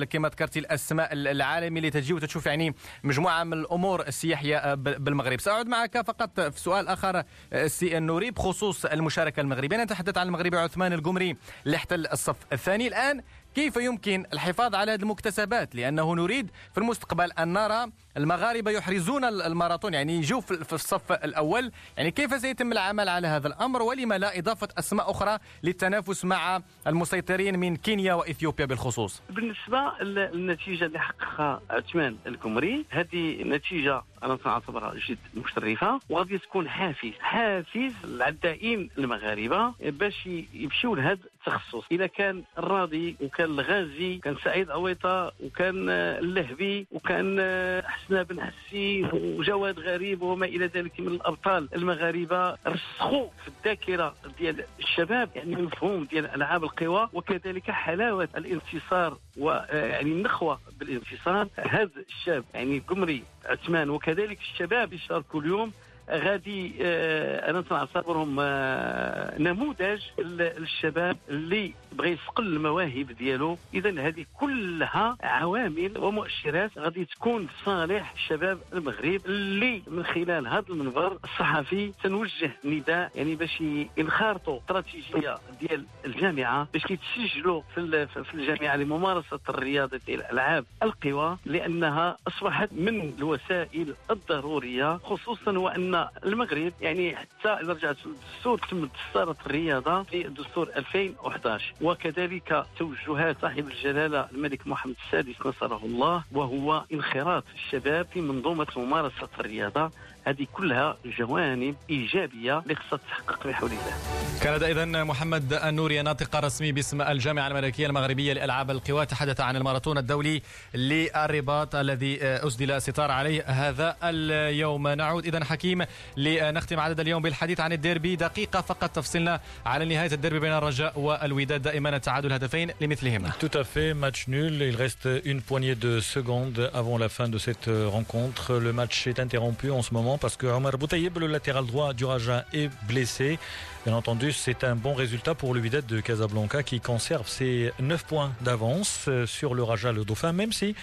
[0.04, 5.40] كما ذكرتي الأسماء العالمي اللي تجي وتشوف يعني مجموعة من الأمور السياحية بالمغرب.
[5.40, 7.24] سأعود معك فقط في سؤال آخر
[7.66, 9.78] سي النوري بخصوص المشاركة المغربية.
[9.78, 12.88] نتحدث عن المغربي عثمان القمري اللي احتل الصف الثاني.
[12.88, 13.22] الآن
[13.56, 17.86] كيف يمكن الحفاظ على هذه المكتسبات؟ لأنه نريد في المستقبل أن نرى
[18.18, 21.72] المغاربة يحرزون الماراثون يعني يجوا في الصف الأول.
[21.98, 27.60] يعني كيف سيتم العمل على هذا الأمر؟ ولما لا إضافة أسماء أخرى للتنافس مع المسيطرين
[27.60, 35.18] من كينيا وإثيوبيا بالخصوص؟ بالنسبة للنتيجة اللي حققها عثمان الكمري هذه نتيجة أنا سنعتبرها جد
[35.36, 43.46] مشرفة وغادي تكون حافز حافز للعدائين المغاربة باش يمشيو لهذا التخصص إذا كان الراضي وكان
[43.50, 47.42] الغازي كان سعيد عويطه وكان اللهبي وكان
[47.86, 54.64] حسنا بن حسي وجواد غريب وما إلى ذلك من الأبطال المغاربة رسخوا في الذاكرة ديال
[54.80, 61.48] الشباب يعني المفهوم ديال ألعاب القوى وكذلك حلاوة الانتصار ويعني النخوة بالانتصار.
[61.56, 65.72] هذا الشاب يعني قمري عثمان وكذلك الشباب يشاركوا اليوم
[66.10, 73.58] غادي آه، أنا تنعتبرهم آه، نموذج للشباب اللي بغى يسقل المواهب ديالو.
[73.74, 81.18] اذا هذه كلها عوامل ومؤشرات غادي تكون صالح شباب المغرب اللي من خلال هذا المنبر
[81.24, 83.62] الصحفي تنوجه نداء يعني باش
[83.98, 92.70] ينخرطوا استراتيجية ديال الجامعة باش يتسجلوا في في الجامعة لممارسة الرياضة الألعاب القوى لأنها أصبحت
[92.74, 95.95] من الوسائل الضرورية خصوصا وأن
[96.26, 103.68] المغرب يعني حتى إذا رجعت الدستور تم دستورة الرياضة في الدستور 2011 وكذلك توجهات صاحب
[103.68, 109.92] الجلالة الملك محمد السادس نصره الله وهو انخراط الشباب في منظومة ممارسة الرياضة.
[110.28, 113.94] هذه كلها جوانب إيجابية اللي خصها تحقق بحول الله
[114.42, 119.98] كان اذا محمد النوري ناطق رسمي باسم الجامعة الملكية المغربية لألعاب القوى تحدث عن الماراثون
[119.98, 120.42] الدولي
[120.74, 124.88] للرباط الذي أسدل الستار عليه هذا اليوم.
[124.88, 125.86] نعود اذا حكيم
[126.18, 128.16] لنختم عدد اليوم بالحديث عن الديربي.
[128.16, 131.62] دقيقة فقط تفصلنا على نهاية الديربي بين الرجاء والوداد.
[131.62, 133.32] دائما التعادل هدفين لمثلهما.
[133.40, 134.54] Tout à fait, match nul.
[134.62, 138.54] Il reste une poignée de secondes avant la fin de cette rencontre.
[138.54, 140.15] Le match est interrompu en ce moment.
[140.18, 143.40] Parce que Omar Boutaïeb, le latéral droit du Raja, est blessé.
[143.86, 148.04] Bien entendu, c'est un bon résultat pour le Wydad de Casablanca qui conserve ses 9
[148.06, 150.74] points d'avance sur le Raja, le Dauphin, même si,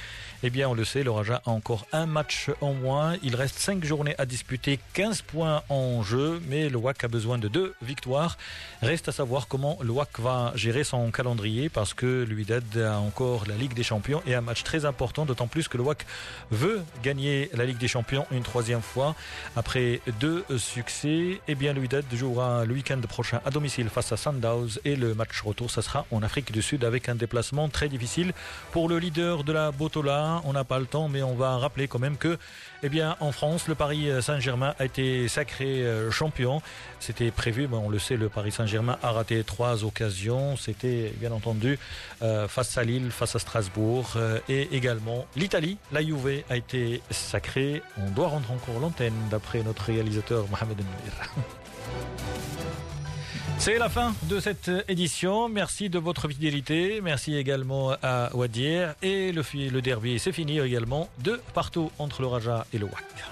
[0.45, 3.17] eh bien, on le sait, le Raja a encore un match en moins.
[3.25, 7.39] Il reste 5 journées à disputer, 15 points en jeu, mais le WAC a besoin
[7.39, 8.39] de deux victoires.
[8.83, 13.01] Reste à savoir comment le WAC va gérer son calendrier parce que le Wydad a
[13.01, 16.07] encore la Ligue des Champions et un match très important, d'autant plus que le WAC
[16.53, 19.17] veut gagner la Ligue des Champions une troisième fois.
[19.57, 24.79] Après deux succès, eh bien, Wydad jouera le week-end prochain à domicile face à Sundowns
[24.85, 28.33] et le match retour, ça sera en Afrique du Sud avec un déplacement très difficile
[28.71, 30.41] pour le leader de la Botola.
[30.45, 32.39] On n'a pas le temps, mais on va rappeler quand même que,
[32.83, 36.61] eh bien, en France, le Paris Saint-Germain a été sacré champion.
[37.03, 40.57] C'était prévu, mais on le sait, le Paris Saint-Germain a raté trois occasions.
[40.57, 41.79] C'était bien entendu
[42.23, 45.79] euh, face à Lille, face à Strasbourg euh, et également l'Italie.
[45.91, 47.83] La Juve a été sacrée.
[47.99, 51.33] On doit rendre encore l'antenne d'après notre réalisateur Mohamed Nouir.
[53.59, 55.49] C'est la fin de cette édition.
[55.49, 57.01] Merci de votre fidélité.
[57.01, 58.95] Merci également à Wadir.
[59.03, 63.25] Et le, le derby, c'est fini également de partout entre le Raja et le WAC.